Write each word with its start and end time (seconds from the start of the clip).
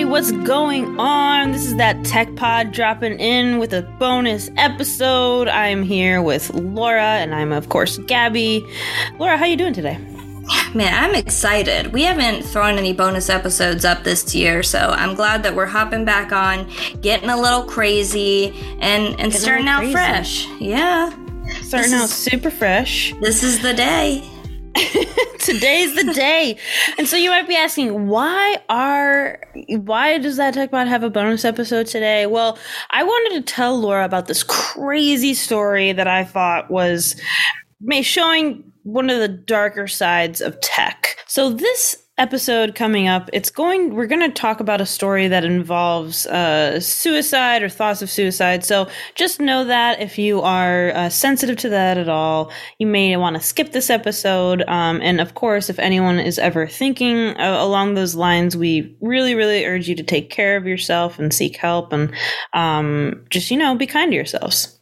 everybody, 0.00 0.10
what's 0.10 0.46
going 0.46 0.98
on? 0.98 1.52
This 1.52 1.66
is 1.66 1.76
that 1.76 2.02
Tech 2.06 2.34
Pod 2.34 2.72
dropping 2.72 3.18
in 3.20 3.58
with 3.58 3.74
a 3.74 3.82
bonus 3.98 4.48
episode. 4.56 5.46
I'm 5.46 5.82
here 5.82 6.22
with 6.22 6.48
Laura, 6.54 7.02
and 7.02 7.34
I'm 7.34 7.52
of 7.52 7.68
course 7.68 7.98
Gabby. 7.98 8.64
Laura, 9.18 9.36
how 9.36 9.44
you 9.44 9.56
doing 9.56 9.74
today? 9.74 9.98
Man, 10.74 10.94
I'm 10.94 11.14
excited. 11.14 11.92
We 11.92 12.04
haven't 12.04 12.44
thrown 12.44 12.78
any 12.78 12.94
bonus 12.94 13.28
episodes 13.28 13.84
up 13.84 14.02
this 14.02 14.34
year, 14.34 14.62
so 14.62 14.78
I'm 14.78 15.14
glad 15.14 15.42
that 15.42 15.54
we're 15.54 15.66
hopping 15.66 16.06
back 16.06 16.32
on, 16.32 16.70
getting 17.02 17.28
a 17.28 17.38
little 17.38 17.64
crazy, 17.64 18.54
and 18.80 19.20
and 19.20 19.34
starting 19.34 19.68
out 19.68 19.80
crazy. 19.80 19.92
fresh. 19.92 20.46
Yeah, 20.60 21.10
starting 21.60 21.90
this 21.90 22.00
out 22.00 22.04
is, 22.04 22.14
super 22.14 22.50
fresh. 22.50 23.12
This 23.20 23.42
is 23.42 23.60
the 23.60 23.74
day. 23.74 24.29
Today's 25.38 25.94
the 25.96 26.12
day. 26.14 26.56
And 26.98 27.08
so 27.08 27.16
you 27.16 27.30
might 27.30 27.48
be 27.48 27.56
asking, 27.56 28.08
why 28.08 28.58
are 28.68 29.40
why 29.68 30.18
does 30.18 30.36
that 30.36 30.54
tech 30.54 30.70
TechPod 30.70 30.86
have 30.86 31.02
a 31.02 31.10
bonus 31.10 31.44
episode 31.44 31.86
today? 31.86 32.26
Well, 32.26 32.58
I 32.90 33.02
wanted 33.02 33.38
to 33.38 33.52
tell 33.52 33.78
Laura 33.78 34.04
about 34.04 34.26
this 34.26 34.42
crazy 34.42 35.34
story 35.34 35.92
that 35.92 36.06
I 36.06 36.24
thought 36.24 36.70
was 36.70 37.20
showing 38.02 38.70
one 38.82 39.10
of 39.10 39.18
the 39.18 39.28
darker 39.28 39.86
sides 39.86 40.40
of 40.40 40.60
tech. 40.60 41.16
So 41.26 41.50
this 41.50 41.96
episode 42.20 42.74
coming 42.74 43.08
up, 43.08 43.30
it's 43.32 43.50
going. 43.50 43.94
We're 43.94 44.06
going 44.06 44.20
to 44.20 44.30
talk 44.30 44.60
about 44.60 44.80
a 44.80 44.86
story 44.86 45.26
that 45.28 45.44
involves 45.44 46.26
uh, 46.26 46.78
suicide 46.78 47.62
or 47.62 47.68
thoughts 47.68 48.02
of 48.02 48.10
suicide. 48.10 48.62
So 48.62 48.88
just 49.14 49.40
know 49.40 49.64
that 49.64 50.00
if 50.00 50.18
you 50.18 50.42
are 50.42 50.90
uh, 50.90 51.08
sensitive 51.08 51.56
to 51.58 51.70
that 51.70 51.96
at 51.96 52.08
all, 52.08 52.52
you 52.78 52.86
may 52.86 53.16
want 53.16 53.36
to 53.36 53.42
skip 53.42 53.72
this 53.72 53.88
episode. 53.88 54.62
Um, 54.68 55.00
and 55.02 55.20
of 55.20 55.34
course, 55.34 55.70
if 55.70 55.78
anyone 55.78 56.20
is 56.20 56.38
ever 56.38 56.66
thinking 56.66 57.28
uh, 57.38 57.56
along 57.58 57.94
those 57.94 58.14
lines, 58.14 58.56
we 58.56 58.94
really, 59.00 59.34
really 59.34 59.64
urge 59.64 59.88
you 59.88 59.96
to 59.96 60.02
take 60.02 60.30
care 60.30 60.56
of 60.58 60.66
yourself 60.66 61.18
and 61.18 61.32
seek 61.32 61.56
help 61.56 61.92
and 61.92 62.12
um, 62.52 63.24
just 63.30 63.50
you 63.50 63.56
know 63.56 63.74
be 63.74 63.86
kind 63.86 64.12
to 64.12 64.16
yourselves. 64.16 64.79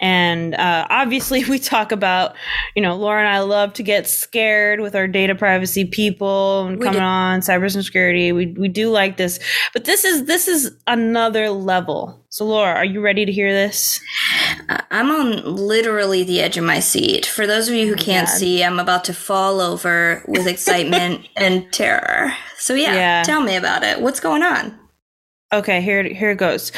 And 0.00 0.54
uh, 0.54 0.86
obviously, 0.88 1.44
we 1.48 1.58
talk 1.58 1.92
about, 1.92 2.34
you 2.74 2.82
know, 2.82 2.96
Laura 2.96 3.20
and 3.20 3.28
I 3.28 3.40
love 3.40 3.72
to 3.74 3.82
get 3.82 4.08
scared 4.08 4.80
with 4.80 4.94
our 4.94 5.06
data 5.06 5.34
privacy 5.34 5.84
people 5.84 6.66
and 6.66 6.78
we 6.78 6.84
coming 6.84 7.00
do. 7.00 7.04
on 7.04 7.40
cybersecurity. 7.40 8.34
We 8.34 8.46
we 8.46 8.68
do 8.68 8.90
like 8.90 9.16
this, 9.16 9.38
but 9.72 9.84
this 9.84 10.04
is 10.04 10.24
this 10.24 10.48
is 10.48 10.74
another 10.86 11.50
level. 11.50 12.24
So, 12.32 12.44
Laura, 12.44 12.74
are 12.74 12.84
you 12.84 13.00
ready 13.00 13.26
to 13.26 13.32
hear 13.32 13.52
this? 13.52 14.00
I'm 14.92 15.10
on 15.10 15.56
literally 15.56 16.22
the 16.22 16.40
edge 16.40 16.56
of 16.56 16.62
my 16.62 16.78
seat. 16.78 17.26
For 17.26 17.44
those 17.44 17.68
of 17.68 17.74
you 17.74 17.88
who 17.88 17.94
oh 17.94 17.96
can't 17.96 18.28
God. 18.28 18.34
see, 18.34 18.62
I'm 18.62 18.78
about 18.78 19.04
to 19.06 19.12
fall 19.12 19.60
over 19.60 20.22
with 20.28 20.46
excitement 20.46 21.28
and 21.36 21.70
terror. 21.72 22.32
So, 22.56 22.74
yeah, 22.74 22.94
yeah, 22.94 23.22
tell 23.24 23.42
me 23.42 23.56
about 23.56 23.82
it. 23.82 24.00
What's 24.00 24.20
going 24.20 24.44
on? 24.44 24.79
Okay, 25.52 25.80
here 25.80 26.04
here 26.04 26.30
it 26.30 26.38
goes. 26.38 26.70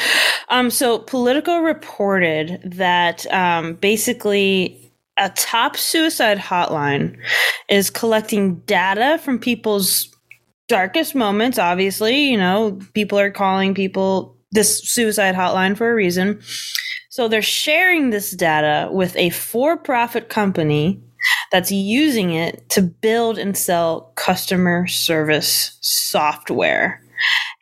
Um, 0.49 0.71
so 0.71 0.99
Politico 0.99 1.59
reported 1.59 2.59
that 2.65 3.31
um, 3.31 3.75
basically 3.75 4.91
a 5.19 5.29
top 5.29 5.77
suicide 5.77 6.39
hotline 6.39 7.15
is 7.69 7.91
collecting 7.91 8.55
data 8.61 9.19
from 9.19 9.37
people's 9.37 10.09
darkest 10.67 11.13
moments. 11.13 11.59
Obviously, 11.59 12.31
you 12.31 12.37
know, 12.37 12.79
people 12.93 13.19
are 13.19 13.29
calling 13.29 13.75
people 13.75 14.35
this 14.51 14.79
suicide 14.79 15.35
hotline 15.35 15.77
for 15.77 15.91
a 15.91 15.95
reason. 15.95 16.41
So 17.09 17.27
they're 17.27 17.43
sharing 17.43 18.09
this 18.09 18.31
data 18.31 18.89
with 18.91 19.15
a 19.17 19.29
for-profit 19.29 20.29
company 20.29 20.99
that's 21.51 21.71
using 21.71 22.33
it 22.33 22.67
to 22.69 22.81
build 22.81 23.37
and 23.37 23.55
sell 23.55 24.11
customer 24.15 24.87
service 24.87 25.77
software. 25.81 27.02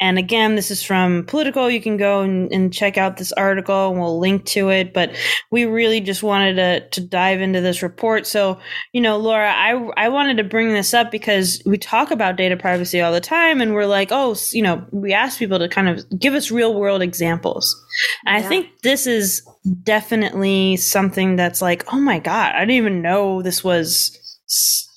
And 0.01 0.17
again, 0.17 0.55
this 0.55 0.71
is 0.71 0.81
from 0.81 1.25
Politico. 1.27 1.67
You 1.67 1.79
can 1.79 1.95
go 1.95 2.21
and, 2.21 2.51
and, 2.51 2.73
check 2.73 2.97
out 2.97 3.17
this 3.17 3.31
article 3.33 3.91
and 3.91 3.99
we'll 3.99 4.17
link 4.17 4.45
to 4.45 4.69
it. 4.69 4.93
But 4.93 5.15
we 5.51 5.65
really 5.65 6.01
just 6.01 6.23
wanted 6.23 6.55
to, 6.55 6.89
to 6.89 7.01
dive 7.01 7.39
into 7.39 7.61
this 7.61 7.83
report. 7.83 8.25
So, 8.25 8.59
you 8.93 9.01
know, 9.01 9.17
Laura, 9.17 9.53
I, 9.53 9.73
I 9.97 10.09
wanted 10.09 10.37
to 10.37 10.43
bring 10.43 10.73
this 10.73 10.93
up 10.95 11.11
because 11.11 11.61
we 11.67 11.77
talk 11.77 12.09
about 12.09 12.35
data 12.35 12.57
privacy 12.57 12.99
all 12.99 13.11
the 13.11 13.21
time 13.21 13.61
and 13.61 13.75
we're 13.75 13.85
like, 13.85 14.07
oh, 14.11 14.35
you 14.51 14.63
know, 14.63 14.83
we 14.89 15.13
ask 15.13 15.37
people 15.37 15.59
to 15.59 15.69
kind 15.69 15.87
of 15.87 16.03
give 16.17 16.33
us 16.33 16.49
real 16.49 16.73
world 16.73 17.03
examples. 17.03 17.79
Yeah. 18.25 18.37
I 18.37 18.41
think 18.41 18.81
this 18.81 19.05
is 19.05 19.47
definitely 19.83 20.77
something 20.77 21.35
that's 21.35 21.61
like, 21.61 21.93
oh 21.93 21.99
my 21.99 22.17
God, 22.17 22.55
I 22.55 22.61
didn't 22.61 22.71
even 22.71 23.01
know 23.03 23.43
this 23.43 23.63
was 23.63 24.17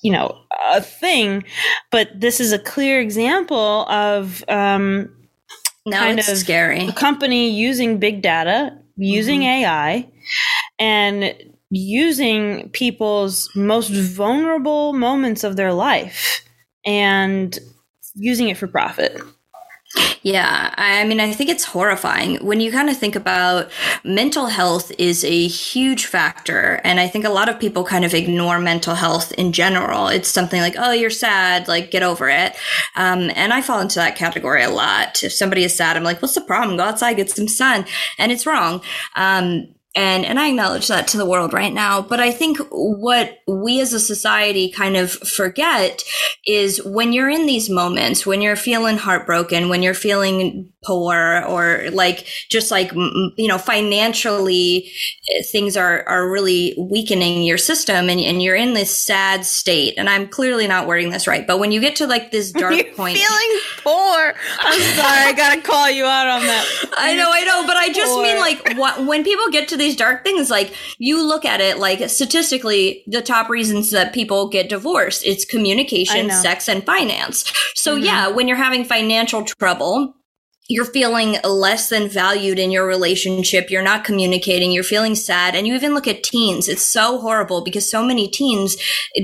you 0.01 0.11
know 0.11 0.37
a 0.71 0.81
thing 0.81 1.43
but 1.91 2.09
this 2.15 2.39
is 2.39 2.51
a 2.51 2.59
clear 2.59 2.99
example 2.99 3.87
of 3.89 4.43
um 4.47 5.09
now 5.85 5.99
kind 5.99 6.19
it's 6.19 6.29
of 6.29 6.37
scary 6.37 6.87
a 6.87 6.93
company 6.93 7.49
using 7.49 7.97
big 7.97 8.21
data 8.21 8.77
using 8.97 9.41
mm-hmm. 9.41 9.65
ai 9.65 10.09
and 10.79 11.35
using 11.69 12.69
people's 12.69 13.49
most 13.55 13.89
vulnerable 13.89 14.93
moments 14.93 15.43
of 15.43 15.55
their 15.55 15.73
life 15.73 16.43
and 16.85 17.59
using 18.15 18.49
it 18.49 18.57
for 18.57 18.67
profit 18.67 19.19
yeah, 20.23 20.73
I 20.77 21.05
mean, 21.05 21.19
I 21.19 21.31
think 21.31 21.49
it's 21.49 21.63
horrifying 21.63 22.37
when 22.37 22.59
you 22.59 22.71
kind 22.71 22.89
of 22.89 22.97
think 22.97 23.15
about 23.15 23.69
mental 24.03 24.47
health 24.47 24.91
is 24.97 25.23
a 25.23 25.47
huge 25.47 26.05
factor. 26.05 26.81
And 26.83 26.99
I 26.99 27.07
think 27.07 27.25
a 27.25 27.29
lot 27.29 27.47
of 27.47 27.59
people 27.59 27.83
kind 27.83 28.03
of 28.03 28.13
ignore 28.13 28.59
mental 28.59 28.95
health 28.95 29.31
in 29.33 29.51
general. 29.53 30.07
It's 30.07 30.27
something 30.27 30.61
like, 30.61 30.75
oh, 30.77 30.91
you're 30.91 31.09
sad, 31.09 31.67
like 31.67 31.91
get 31.91 32.03
over 32.03 32.27
it. 32.29 32.55
Um, 32.95 33.31
and 33.35 33.53
I 33.53 33.61
fall 33.61 33.79
into 33.79 33.99
that 33.99 34.15
category 34.15 34.63
a 34.63 34.69
lot. 34.69 35.23
If 35.23 35.31
somebody 35.31 35.63
is 35.63 35.77
sad, 35.77 35.95
I'm 35.95 36.03
like, 36.03 36.21
what's 36.21 36.35
the 36.35 36.41
problem? 36.41 36.77
Go 36.77 36.83
outside, 36.83 37.17
get 37.17 37.29
some 37.29 37.47
sun. 37.47 37.85
And 38.17 38.31
it's 38.31 38.45
wrong. 38.45 38.81
Um, 39.15 39.74
and 39.95 40.25
and 40.25 40.39
I 40.39 40.49
acknowledge 40.49 40.87
that 40.87 41.07
to 41.09 41.17
the 41.17 41.25
world 41.25 41.53
right 41.53 41.73
now. 41.73 42.01
But 42.01 42.19
I 42.19 42.31
think 42.31 42.59
what 42.69 43.39
we 43.47 43.79
as 43.79 43.93
a 43.93 43.99
society 43.99 44.69
kind 44.69 44.97
of 44.97 45.11
forget 45.11 46.03
is 46.45 46.83
when 46.83 47.13
you're 47.13 47.29
in 47.29 47.45
these 47.45 47.69
moments, 47.69 48.25
when 48.25 48.41
you're 48.41 48.55
feeling 48.55 48.97
heartbroken, 48.97 49.69
when 49.69 49.81
you're 49.81 49.93
feeling 49.93 50.71
poor 50.85 51.43
or 51.47 51.89
like 51.91 52.27
just 52.49 52.71
like 52.71 52.91
you 52.93 53.47
know 53.47 53.57
financially 53.57 54.91
eh, 55.29 55.41
things 55.51 55.75
are 55.75 56.07
are 56.07 56.29
really 56.29 56.75
weakening 56.77 57.43
your 57.43 57.57
system 57.57 58.09
and, 58.09 58.19
and 58.19 58.41
you're 58.41 58.55
in 58.55 58.73
this 58.73 58.95
sad 58.95 59.45
state. 59.45 59.95
And 59.97 60.09
i'm 60.09 60.27
clearly 60.27 60.67
not 60.67 60.87
wording 60.87 61.09
this 61.09 61.27
right 61.27 61.45
but 61.45 61.59
when 61.59 61.71
you 61.71 61.81
get 61.81 61.95
to 61.97 62.07
like 62.07 62.31
this 62.31 62.51
dark 62.51 62.75
you're 62.75 62.93
point 62.93 63.17
feeling 63.17 63.59
poor? 63.83 64.33
I'm 64.59 64.81
sorry 64.95 65.21
i 65.25 65.33
gotta 65.35 65.61
call 65.61 65.89
you 65.89 66.05
out 66.05 66.27
on 66.27 66.41
that. 66.41 66.65
I 66.97 67.15
know 67.15 67.29
i 67.31 67.43
know 67.43 67.65
but 67.65 67.75
i 67.77 67.89
just 67.89 68.13
poor. 68.13 68.23
mean 68.23 68.37
like 68.37 68.77
what, 68.77 69.05
when 69.05 69.23
people 69.23 69.49
get 69.49 69.67
to 69.69 69.77
these 69.77 69.95
dark 69.95 70.23
things 70.23 70.49
like 70.49 70.73
you 70.97 71.25
look 71.25 71.45
at 71.45 71.61
it 71.61 71.77
like 71.77 72.09
statistically 72.09 73.03
the 73.07 73.21
top 73.21 73.49
reasons 73.49 73.91
that 73.91 74.13
people 74.13 74.49
get 74.49 74.69
divorced 74.69 75.25
it's 75.25 75.45
communication 75.45 76.29
sex 76.29 76.69
and 76.69 76.85
finance. 76.85 77.51
So 77.75 77.95
mm-hmm. 77.95 78.05
yeah 78.05 78.27
when 78.27 78.47
you're 78.47 78.57
having 78.57 78.83
financial 78.83 79.43
trouble 79.43 80.15
you're 80.67 80.85
feeling 80.85 81.37
less 81.43 81.89
than 81.89 82.09
valued 82.09 82.57
in 82.57 82.71
your 82.71 82.87
relationship. 82.87 83.69
You're 83.69 83.83
not 83.83 84.03
communicating. 84.03 84.71
You're 84.71 84.83
feeling 84.83 85.13
sad. 85.13 85.53
And 85.53 85.67
you 85.67 85.75
even 85.75 85.93
look 85.93 86.07
at 86.07 86.23
teens. 86.23 86.67
It's 86.67 86.81
so 86.81 87.19
horrible 87.19 87.61
because 87.61 87.87
so 87.89 88.03
many 88.03 88.27
teens 88.27 88.75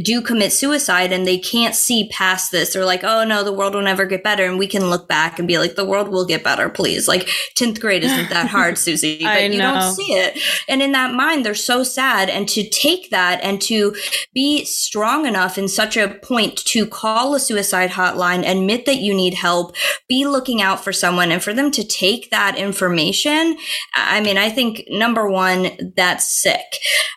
do 0.03 0.21
commit 0.21 0.53
suicide 0.53 1.11
and 1.11 1.25
they 1.25 1.39
can't 1.39 1.73
see 1.73 2.09
past 2.09 2.51
this. 2.51 2.73
They're 2.73 2.85
like, 2.85 3.03
oh 3.03 3.23
no, 3.23 3.43
the 3.43 3.51
world 3.51 3.73
will 3.73 3.81
never 3.81 4.05
get 4.05 4.23
better. 4.23 4.45
And 4.45 4.59
we 4.59 4.67
can 4.67 4.91
look 4.91 5.07
back 5.07 5.39
and 5.39 5.47
be 5.47 5.57
like, 5.57 5.75
the 5.75 5.85
world 5.85 6.09
will 6.09 6.27
get 6.27 6.43
better, 6.43 6.69
please. 6.69 7.07
Like 7.07 7.27
10th 7.55 7.79
grade 7.79 8.03
isn't 8.03 8.29
that 8.29 8.47
hard, 8.49 8.77
Susie, 8.77 9.23
but 9.23 9.51
you 9.51 9.57
don't 9.57 9.95
see 9.95 10.13
it. 10.13 10.39
And 10.69 10.83
in 10.83 10.91
that 10.91 11.15
mind, 11.15 11.43
they're 11.43 11.55
so 11.55 11.81
sad. 11.81 12.29
And 12.29 12.47
to 12.49 12.69
take 12.69 13.09
that 13.09 13.39
and 13.41 13.59
to 13.63 13.95
be 14.31 14.63
strong 14.65 15.25
enough 15.25 15.57
in 15.57 15.67
such 15.67 15.97
a 15.97 16.09
point 16.09 16.57
to 16.57 16.85
call 16.85 17.33
a 17.33 17.39
suicide 17.39 17.89
hotline, 17.89 18.47
admit 18.47 18.85
that 18.85 18.97
you 18.97 19.15
need 19.15 19.33
help, 19.33 19.75
be 20.07 20.27
looking 20.27 20.61
out 20.61 20.83
for 20.83 20.93
someone 20.93 21.30
and 21.31 21.43
for 21.43 21.53
them 21.53 21.71
to 21.71 21.83
take 21.83 22.29
that 22.31 22.57
information, 22.57 23.57
I 23.95 24.21
mean, 24.21 24.37
I 24.37 24.49
think 24.49 24.83
number 24.89 25.29
one, 25.29 25.93
that's 25.95 26.27
sick. 26.41 26.65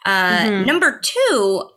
Uh, 0.05 0.39
mm-hmm. 0.39 0.67
Number 0.67 1.01
two, 1.03 1.69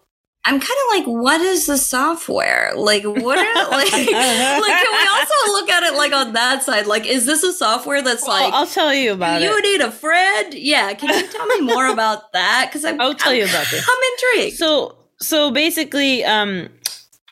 I'm 0.48 0.62
kind 0.62 0.64
of 0.64 0.98
like, 0.98 1.06
what 1.08 1.42
is 1.42 1.66
the 1.66 1.78
software? 1.78 2.72
Like, 2.74 3.04
what 3.04 3.38
are, 3.38 3.70
like, 3.70 3.92
like, 3.92 4.08
can 4.08 4.92
we 4.92 5.08
also 5.12 5.52
look 5.52 5.70
at 5.70 5.84
it 5.84 5.94
like 5.96 6.14
on 6.14 6.32
that 6.34 6.64
side? 6.64 6.88
Like, 6.88 7.06
is 7.06 7.26
this 7.26 7.44
a 7.44 7.52
software 7.52 8.02
that's 8.02 8.26
well, 8.26 8.46
like, 8.46 8.54
I'll 8.54 8.66
tell 8.66 8.94
you 8.94 9.12
about 9.12 9.42
you 9.42 9.50
it. 9.50 9.66
You 9.66 9.74
need 9.74 9.82
a 9.82 9.92
friend? 9.92 10.54
Yeah. 10.54 10.94
Can 10.94 11.10
you 11.10 11.28
tell 11.28 11.46
me 11.48 11.62
more 11.62 11.88
about 11.88 12.32
that? 12.32 12.70
Cause 12.72 12.86
I'm, 12.86 13.02
I'll 13.02 13.14
tell 13.14 13.34
I'm, 13.34 13.40
you 13.40 13.44
about 13.44 13.68
this. 13.70 13.86
I'm 13.86 14.38
intrigued. 14.38 14.56
So, 14.56 14.96
so 15.20 15.52
basically, 15.52 16.24
um, 16.24 16.70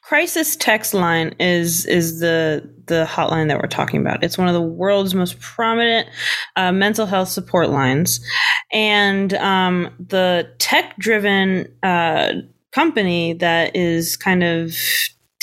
crisis 0.05 0.55
text 0.55 0.93
line 0.93 1.33
is 1.39 1.85
is 1.87 2.19
the 2.19 2.61
the 2.85 3.07
hotline 3.09 3.47
that 3.47 3.59
we're 3.59 3.67
talking 3.67 3.99
about. 3.99 4.23
It's 4.23 4.37
one 4.37 4.47
of 4.47 4.53
the 4.53 4.61
world's 4.61 5.15
most 5.15 5.39
prominent 5.39 6.07
uh, 6.55 6.71
mental 6.71 7.07
health 7.07 7.29
support 7.29 7.69
lines, 7.69 8.19
and 8.71 9.33
um, 9.35 9.89
the 9.99 10.47
tech 10.59 10.95
driven 10.97 11.67
uh, 11.81 12.33
company 12.71 13.33
that 13.33 13.75
is 13.75 14.15
kind 14.15 14.43
of 14.43 14.75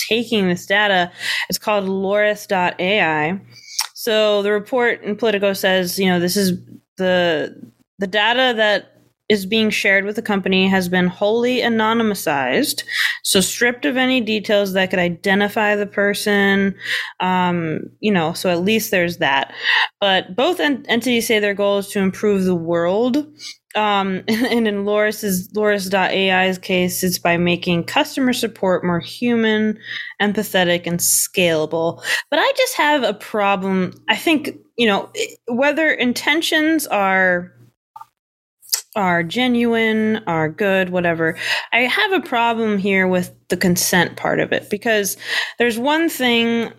taking 0.09 0.49
this 0.49 0.67
data 0.67 1.11
is 1.49 1.59
called 1.59 1.89
Loris.ai 1.89 3.41
So 3.95 4.43
the 4.43 4.53
report 4.53 5.03
in 5.03 5.17
Politico 5.17 5.55
says, 5.55 5.99
you 5.99 6.07
know, 6.07 6.21
this 6.21 6.37
is 6.37 6.53
the 6.99 7.73
the 7.99 8.07
data 8.07 8.55
that 8.57 8.92
is 9.33 9.47
being 9.47 9.71
shared 9.71 10.05
with 10.05 10.15
the 10.15 10.23
company 10.23 10.69
has 10.69 10.91
been 10.91 11.07
wholly 11.07 11.61
anonymized, 11.61 12.85
so 13.23 13.41
stripped 13.41 13.87
of 13.87 13.97
any 13.97 14.21
details 14.21 14.75
that 14.75 14.91
could 14.91 14.99
identify 14.99 15.75
the 15.75 15.87
person. 15.87 16.75
Um, 17.19 17.81
you 18.01 18.13
know, 18.13 18.35
so 18.35 18.51
at 18.51 18.61
least 18.61 18.91
there's 18.91 19.17
that. 19.19 19.55
But 20.03 20.37
both 20.37 20.61
ent- 20.61 20.85
entities 20.87 21.27
say 21.27 21.39
their 21.39 21.55
goal 21.55 21.79
is 21.79 21.89
to 21.89 22.01
improve 22.01 22.45
the 22.45 22.55
world. 22.55 23.27
Um, 23.75 24.23
and 24.29 24.69
in 24.69 24.85
Loris's 24.85 25.51
Loris.ai's 25.55 26.59
case, 26.59 27.03
it's 27.03 27.19
by 27.19 27.39
making 27.39 27.85
customer 27.85 28.35
support 28.35 28.85
more 28.85 29.01
human, 29.01 29.79
empathetic, 30.21 30.87
and 30.87 30.99
scalable. 30.99 32.05
But 32.29 32.39
I 32.39 32.53
just 32.55 32.77
have 32.77 33.03
a 33.03 33.15
problem. 33.15 33.95
I 34.11 34.17
think, 34.17 34.59
you 34.77 34.87
know, 34.87 35.11
whether 35.49 35.91
intentions 35.91 36.87
are 36.87 37.51
are 38.95 39.23
genuine, 39.23 40.23
are 40.27 40.49
good, 40.49 40.91
whatever. 40.91 41.37
I 41.73 41.81
have 41.81 42.13
a 42.13 42.21
problem 42.21 42.79
here 42.79 43.09
with 43.09 43.35
the 43.49 43.57
consent 43.57 44.17
part 44.17 44.41
of 44.41 44.53
it 44.53 44.69
because 44.71 45.17
there's 45.59 45.79
one 45.79 46.09
thing 46.09 46.73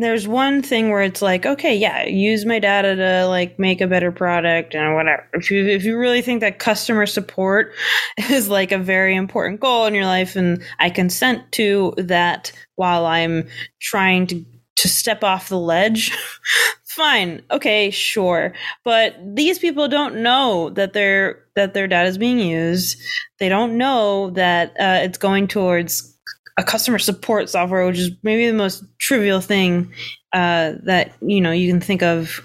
there's 0.00 0.28
one 0.28 0.62
thing 0.62 0.90
where 0.90 1.02
it's 1.02 1.20
like, 1.20 1.44
okay, 1.44 1.74
yeah, 1.74 2.04
use 2.04 2.46
my 2.46 2.60
data 2.60 2.94
to 2.94 3.26
like 3.26 3.58
make 3.58 3.80
a 3.80 3.86
better 3.88 4.12
product 4.12 4.76
and 4.76 4.94
whatever. 4.94 5.26
If 5.32 5.50
you 5.50 5.66
if 5.66 5.82
you 5.84 5.98
really 5.98 6.22
think 6.22 6.40
that 6.40 6.60
customer 6.60 7.04
support 7.04 7.74
is 8.30 8.48
like 8.48 8.70
a 8.70 8.78
very 8.78 9.16
important 9.16 9.58
goal 9.60 9.86
in 9.86 9.94
your 9.94 10.06
life 10.06 10.36
and 10.36 10.62
I 10.78 10.90
consent 10.90 11.50
to 11.52 11.94
that 11.98 12.52
while 12.76 13.06
I'm 13.06 13.48
trying 13.80 14.28
to 14.28 14.44
to 14.76 14.88
step 14.88 15.24
off 15.24 15.48
the 15.48 15.58
ledge, 15.58 16.16
fine. 16.84 17.42
Okay, 17.50 17.90
sure. 17.90 18.54
But 18.84 19.16
these 19.34 19.58
people 19.58 19.88
don't 19.88 20.22
know 20.22 20.70
that 20.70 20.92
their 20.92 21.44
that 21.58 21.74
their 21.74 21.86
data 21.86 22.08
is 22.08 22.18
being 22.18 22.38
used. 22.38 22.98
They 23.38 23.48
don't 23.48 23.76
know 23.76 24.30
that 24.30 24.70
uh, 24.80 25.00
it's 25.02 25.18
going 25.18 25.48
towards 25.48 26.16
a 26.56 26.64
customer 26.64 26.98
support 26.98 27.48
software, 27.48 27.86
which 27.86 27.98
is 27.98 28.10
maybe 28.22 28.46
the 28.46 28.56
most 28.56 28.84
trivial 28.98 29.40
thing 29.40 29.92
uh, 30.32 30.72
that 30.84 31.12
you 31.20 31.40
know 31.40 31.52
you 31.52 31.70
can 31.70 31.80
think 31.80 32.02
of 32.02 32.40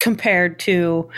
compared 0.00 0.58
to 0.60 1.08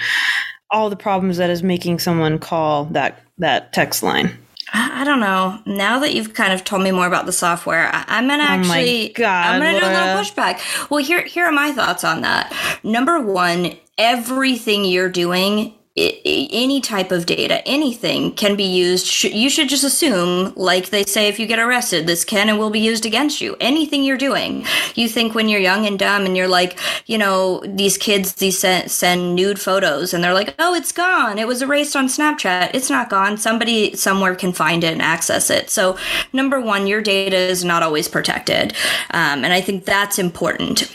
all 0.71 0.91
the 0.91 0.97
problems 0.97 1.37
that 1.37 1.51
is 1.51 1.63
making 1.63 1.99
someone 1.99 2.39
call 2.39 2.87
that 2.87 3.23
that 3.39 3.73
text 3.73 4.03
line. 4.03 4.39
I 4.73 5.05
don't 5.05 5.21
know. 5.21 5.61
Now 5.67 6.01
that 6.01 6.15
you've 6.15 6.35
kind 6.35 6.53
of 6.53 6.65
told 6.65 6.83
me 6.83 6.91
more 6.91 7.07
about 7.07 7.27
the 7.27 7.33
software, 7.33 7.91
I, 7.93 8.19
am 8.19 8.27
gonna 8.27 8.43
oh 8.43 8.47
actually, 8.47 9.11
God, 9.11 9.47
I'm 9.47 9.61
gonna 9.61 9.73
Laura. 9.73 9.81
do 9.81 9.87
a 9.87 9.95
little 9.95 10.23
pushback. 10.23 10.91
Well, 10.91 11.05
here, 11.05 11.23
here 11.23 11.45
are 11.45 11.53
my 11.53 11.73
thoughts 11.73 12.03
on 12.03 12.23
that. 12.23 12.53
Number 12.83 13.21
one, 13.21 13.77
everything 13.99 14.85
you're 14.85 15.09
doing 15.09 15.75
any 15.97 16.81
type 16.81 17.13
of 17.13 17.25
data, 17.25 17.67
anything 17.69 18.33
can 18.33 18.57
be 18.57 18.65
used. 18.65 19.23
You 19.23 19.49
should 19.49 19.69
just 19.69 19.85
assume, 19.85 20.53
like 20.57 20.91
they 20.91 21.05
say, 21.05 21.29
if 21.29 21.39
you 21.39 21.47
get 21.47 21.61
arrested, 21.61 22.09
this 22.09 22.25
can 22.25 22.49
and 22.49 22.59
will 22.59 22.71
be 22.71 22.81
used 22.81 23.07
against 23.07 23.41
you. 23.41 23.57
Anything 23.61 24.03
you're 24.03 24.19
doing, 24.19 24.67
you 24.97 25.09
think 25.09 25.37
when 25.37 25.49
you're 25.49 25.61
young 25.61 25.87
and 25.87 25.97
dumb, 25.97 26.27
and 26.27 26.37
you're 26.37 26.49
like, 26.49 26.81
you 27.07 27.17
know, 27.17 27.63
these 27.65 27.97
kids, 27.97 28.35
these 28.35 28.59
send, 28.59 28.91
send 28.91 29.37
nude 29.37 29.61
photos, 29.61 30.13
and 30.13 30.25
they're 30.25 30.35
like, 30.35 30.57
oh, 30.59 30.75
it's 30.75 30.91
gone. 30.91 31.39
It 31.39 31.47
was 31.47 31.63
erased 31.63 31.95
on 31.95 32.09
Snapchat. 32.09 32.73
It's 32.75 32.91
not 32.91 33.09
gone. 33.09 33.37
Somebody 33.37 33.95
somewhere 33.95 34.35
can 34.35 34.53
find 34.53 34.83
it 34.83 34.93
and 34.93 35.03
access 35.03 35.49
it. 35.49 35.71
So, 35.71 35.97
number 36.33 36.61
one, 36.61 36.89
your 36.89 37.03
data 37.03 37.37
is 37.37 37.65
not 37.65 37.85
always 37.85 38.09
protected, 38.09 38.73
um, 39.11 39.45
and 39.45 39.53
I 39.53 39.61
think 39.61 39.85
that's 39.85 40.19
important. 40.19 40.91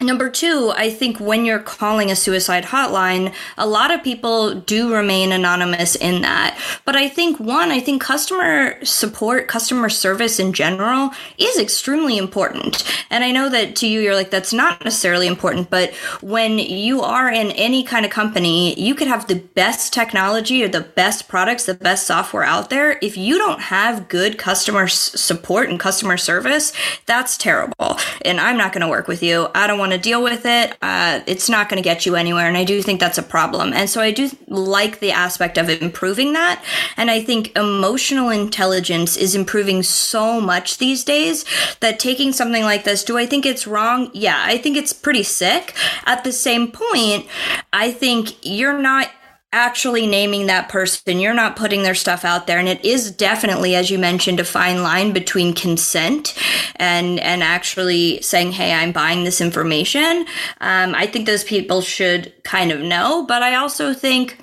Number 0.00 0.30
two, 0.30 0.72
I 0.76 0.90
think 0.90 1.18
when 1.18 1.44
you're 1.44 1.58
calling 1.58 2.08
a 2.08 2.14
suicide 2.14 2.62
hotline, 2.62 3.34
a 3.56 3.66
lot 3.66 3.90
of 3.90 4.04
people 4.04 4.54
do 4.54 4.94
remain 4.94 5.32
anonymous 5.32 5.96
in 5.96 6.22
that. 6.22 6.56
But 6.84 6.94
I 6.94 7.08
think 7.08 7.40
one, 7.40 7.72
I 7.72 7.80
think 7.80 8.00
customer 8.00 8.76
support, 8.84 9.48
customer 9.48 9.88
service 9.88 10.38
in 10.38 10.52
general 10.52 11.10
is 11.36 11.58
extremely 11.58 12.16
important. 12.16 12.84
And 13.10 13.24
I 13.24 13.32
know 13.32 13.48
that 13.48 13.74
to 13.76 13.88
you, 13.88 13.98
you're 13.98 14.14
like, 14.14 14.30
that's 14.30 14.52
not 14.52 14.84
necessarily 14.84 15.26
important. 15.26 15.68
But 15.68 15.92
when 16.20 16.60
you 16.60 17.00
are 17.00 17.28
in 17.28 17.50
any 17.50 17.82
kind 17.82 18.06
of 18.06 18.12
company, 18.12 18.80
you 18.80 18.94
could 18.94 19.08
have 19.08 19.26
the 19.26 19.40
best 19.40 19.92
technology 19.92 20.62
or 20.62 20.68
the 20.68 20.82
best 20.82 21.26
products, 21.26 21.66
the 21.66 21.74
best 21.74 22.06
software 22.06 22.44
out 22.44 22.70
there. 22.70 23.00
If 23.02 23.16
you 23.16 23.36
don't 23.36 23.62
have 23.62 24.08
good 24.08 24.38
customer 24.38 24.86
support 24.86 25.70
and 25.70 25.80
customer 25.80 26.16
service, 26.16 26.72
that's 27.06 27.36
terrible. 27.36 27.98
And 28.24 28.38
I'm 28.38 28.56
not 28.56 28.72
going 28.72 28.82
to 28.82 28.88
work 28.88 29.08
with 29.08 29.24
you. 29.24 29.48
I 29.56 29.66
don't 29.66 29.80
want 29.80 29.87
want 29.88 30.02
to 30.02 30.08
deal 30.08 30.22
with 30.22 30.44
it, 30.44 30.76
uh, 30.82 31.20
it's 31.26 31.48
not 31.48 31.68
going 31.68 31.82
to 31.82 31.84
get 31.86 32.04
you 32.04 32.14
anywhere. 32.14 32.46
And 32.46 32.56
I 32.56 32.64
do 32.64 32.82
think 32.82 33.00
that's 33.00 33.18
a 33.18 33.22
problem. 33.22 33.72
And 33.72 33.88
so 33.88 34.00
I 34.00 34.10
do 34.10 34.30
like 34.46 35.00
the 35.00 35.12
aspect 35.12 35.56
of 35.56 35.70
improving 35.70 36.34
that. 36.34 36.62
And 36.96 37.10
I 37.10 37.22
think 37.22 37.56
emotional 37.56 38.28
intelligence 38.28 39.16
is 39.16 39.34
improving 39.34 39.82
so 39.82 40.40
much 40.40 40.78
these 40.78 41.04
days 41.04 41.44
that 41.80 41.98
taking 41.98 42.32
something 42.32 42.64
like 42.64 42.84
this, 42.84 43.02
do 43.02 43.16
I 43.16 43.26
think 43.26 43.46
it's 43.46 43.66
wrong? 43.66 44.10
Yeah, 44.12 44.40
I 44.44 44.58
think 44.58 44.76
it's 44.76 44.92
pretty 44.92 45.22
sick. 45.22 45.74
At 46.04 46.24
the 46.24 46.32
same 46.32 46.70
point, 46.70 47.26
I 47.72 47.90
think 47.90 48.36
you're 48.42 48.78
not 48.78 49.10
actually 49.52 50.06
naming 50.06 50.46
that 50.46 50.68
person. 50.68 51.18
You're 51.18 51.34
not 51.34 51.56
putting 51.56 51.82
their 51.82 51.94
stuff 51.94 52.24
out 52.24 52.46
there. 52.46 52.58
And 52.58 52.68
it 52.68 52.84
is 52.84 53.10
definitely, 53.10 53.74
as 53.74 53.90
you 53.90 53.98
mentioned, 53.98 54.40
a 54.40 54.44
fine 54.44 54.82
line 54.82 55.12
between 55.12 55.54
consent 55.54 56.34
and, 56.76 57.18
and 57.20 57.42
actually 57.42 58.20
saying, 58.20 58.52
Hey, 58.52 58.72
I'm 58.72 58.92
buying 58.92 59.24
this 59.24 59.40
information. 59.40 60.26
Um, 60.60 60.94
I 60.94 61.06
think 61.06 61.26
those 61.26 61.44
people 61.44 61.80
should 61.80 62.32
kind 62.44 62.70
of 62.70 62.80
know, 62.80 63.24
but 63.26 63.42
I 63.42 63.54
also 63.54 63.94
think 63.94 64.38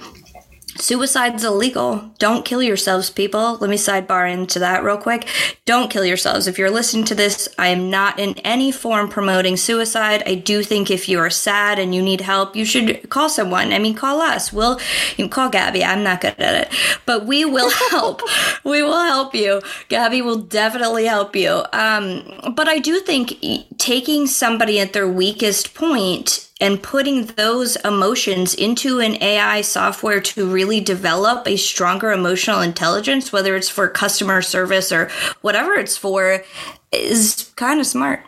Suicide's 0.78 1.44
illegal. 1.44 2.12
Don't 2.20 2.44
kill 2.44 2.62
yourselves, 2.62 3.10
people. 3.10 3.58
Let 3.58 3.70
me 3.70 3.78
sidebar 3.78 4.32
into 4.32 4.60
that 4.60 4.84
real 4.84 4.98
quick. 4.98 5.28
Don't 5.66 5.90
kill 5.90 6.06
yourselves. 6.06 6.46
If 6.46 6.60
you're 6.60 6.70
listening 6.70 7.06
to 7.06 7.16
this, 7.16 7.50
I 7.58 7.70
am 7.70 7.90
not 7.90 8.20
in 8.20 8.38
any 8.44 8.72
form 8.72 9.10
promoting 9.10 9.58
suicide. 9.58 10.22
I 10.28 10.36
do 10.36 10.62
think 10.62 10.92
if 10.92 11.10
you 11.10 11.18
are 11.18 11.32
sad 11.32 11.80
and 11.80 11.96
you 11.96 12.04
need 12.04 12.22
help, 12.22 12.56
you 12.56 12.66
should 12.66 13.10
call 13.10 13.30
someone. 13.30 13.74
I 13.74 13.80
mean, 13.80 13.96
call 13.96 14.22
us. 14.22 14.54
We'll 14.54 14.80
you 15.18 15.28
call 15.28 15.50
Gabby. 15.50 15.84
I'm 15.84 16.04
not 16.04 16.22
good 16.22 16.36
at 16.38 16.68
it, 16.68 16.80
but 17.08 17.26
we 17.26 17.46
will 17.46 17.72
help. 17.90 18.22
we 18.64 18.84
will 18.84 19.02
help 19.02 19.34
you. 19.34 19.60
Gabby 19.90 20.22
will 20.22 20.38
definitely 20.38 21.06
help 21.06 21.36
you. 21.36 21.64
Um, 21.74 22.54
but 22.54 22.68
I 22.68 22.78
do 22.78 23.00
think 23.00 23.34
taking 23.80 24.28
somebody 24.28 24.80
at 24.80 24.94
their 24.94 25.08
weakest 25.08 25.74
point 25.74 26.46
and 26.62 26.82
putting 26.82 27.26
those 27.26 27.76
emotions 27.78 28.54
into 28.54 29.00
an 29.00 29.22
AI 29.22 29.60
software 29.60 30.22
to 30.22 30.50
really 30.50 30.80
develop 30.80 31.46
a 31.46 31.58
stronger 31.58 32.14
emotional 32.14 32.62
intelligence, 32.62 33.34
whether 33.34 33.58
it's 33.58 33.68
for 33.68 33.90
customer 33.90 34.42
service 34.42 34.90
or 34.90 35.10
whatever 35.42 35.55
it's 35.76 35.98
for, 35.98 36.44
is 36.92 37.52
kind 37.56 37.80
of 37.80 37.86
smart. 37.86 38.22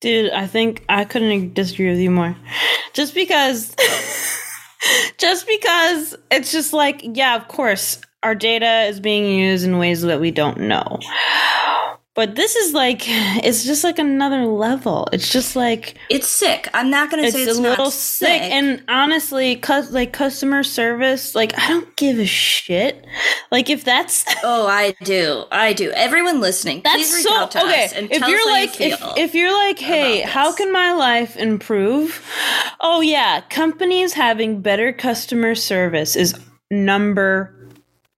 Dude, 0.00 0.30
I 0.32 0.46
think 0.46 0.84
I 0.88 1.04
couldn't 1.04 1.54
disagree 1.54 1.90
with 1.90 1.98
you 1.98 2.10
more. 2.10 2.36
Just 2.92 3.14
because, 3.14 3.74
just 5.18 5.46
because 5.46 6.16
it's 6.30 6.50
just 6.50 6.72
like, 6.72 7.02
yeah, 7.02 7.36
of 7.36 7.46
course, 7.46 8.00
our 8.22 8.34
data 8.34 8.84
is 8.84 9.00
being 9.00 9.38
used 9.38 9.66
in 9.66 9.76
ways 9.76 10.00
that 10.00 10.18
we 10.20 10.30
don't 10.30 10.60
know. 10.60 10.98
But 12.16 12.34
this 12.34 12.56
is 12.56 12.72
like 12.72 13.02
it's 13.06 13.64
just 13.64 13.84
like 13.84 13.98
another 13.98 14.46
level. 14.46 15.06
It's 15.12 15.30
just 15.30 15.54
like 15.54 15.96
it's 16.08 16.26
sick. 16.26 16.66
I'm 16.72 16.88
not 16.88 17.10
gonna 17.10 17.30
say 17.30 17.42
it's 17.42 17.58
a 17.58 17.60
little 17.60 17.90
sick. 17.90 18.28
sick. 18.28 18.42
And 18.42 18.82
honestly, 18.88 19.54
cause 19.56 19.90
like 19.90 20.14
customer 20.14 20.62
service, 20.62 21.34
like 21.34 21.56
I 21.58 21.68
don't 21.68 21.94
give 21.96 22.18
a 22.18 22.24
shit. 22.24 23.04
Like 23.52 23.68
if 23.68 23.84
that's 23.84 24.24
oh, 24.42 24.66
I 24.66 24.94
do, 25.04 25.44
I 25.52 25.74
do. 25.74 25.90
Everyone 25.90 26.40
listening, 26.40 26.80
that's 26.82 27.22
so 27.22 27.44
okay. 27.44 27.90
if 27.92 28.26
you're 28.26 28.46
like, 28.46 28.80
you 28.80 28.86
if, 28.94 29.02
if 29.18 29.34
you're 29.34 29.52
like, 29.52 29.78
hey, 29.78 30.22
how 30.22 30.54
can 30.54 30.72
my 30.72 30.94
life 30.94 31.36
improve? 31.36 32.26
Oh 32.80 33.02
yeah, 33.02 33.42
companies 33.50 34.14
having 34.14 34.62
better 34.62 34.90
customer 34.90 35.54
service 35.54 36.16
is 36.16 36.34
number 36.70 37.55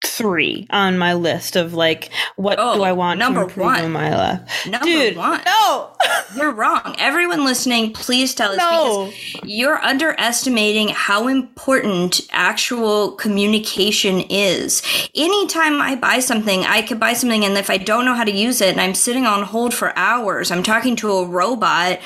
three 0.05 0.67
on 0.71 0.97
my 0.97 1.13
list 1.15 1.57
of 1.57 1.75
like 1.75 2.11
what 2.37 2.59
oh, 2.61 2.77
do 2.77 2.83
I 2.83 2.93
want 2.93 3.19
number 3.19 3.41
to 3.41 3.47
improve 3.47 3.65
one. 3.65 3.85
in 3.85 3.93
my 3.93 4.15
life. 4.15 4.67
Number 4.67 4.85
Dude, 4.85 5.17
one. 5.17 5.41
No, 5.45 5.93
you're 6.37 6.53
wrong. 6.53 6.95
Everyone 6.99 7.45
listening, 7.45 7.93
please 7.93 8.35
tell 8.35 8.53
us 8.53 8.59
no. 8.59 9.07
because 9.07 9.41
you're 9.45 9.79
underestimating 9.79 10.89
how 10.89 11.27
important 11.27 12.21
actual 12.31 13.13
communication 13.13 14.21
is. 14.29 14.83
Anytime 15.15 15.81
I 15.81 15.97
buy 15.97 16.21
something, 16.21 16.61
I 16.61 16.83
could 16.83 17.01
buy 17.01 17.15
something, 17.15 17.45
and 17.45 17.57
if 17.57 17.71
I 17.71 17.79
don't 17.79 18.05
know 18.05 18.15
how 18.15 18.25
to 18.25 18.33
use 18.33 18.61
it, 18.61 18.71
and 18.71 18.81
I'm 18.81 18.95
sitting 18.95 19.27
on 19.27 19.43
hold 19.43 19.75
for 19.75 19.97
hours, 19.97 20.51
I'm 20.51 20.63
talking 20.63 20.95
to 20.97 21.11
a 21.11 21.27
robot. 21.27 21.99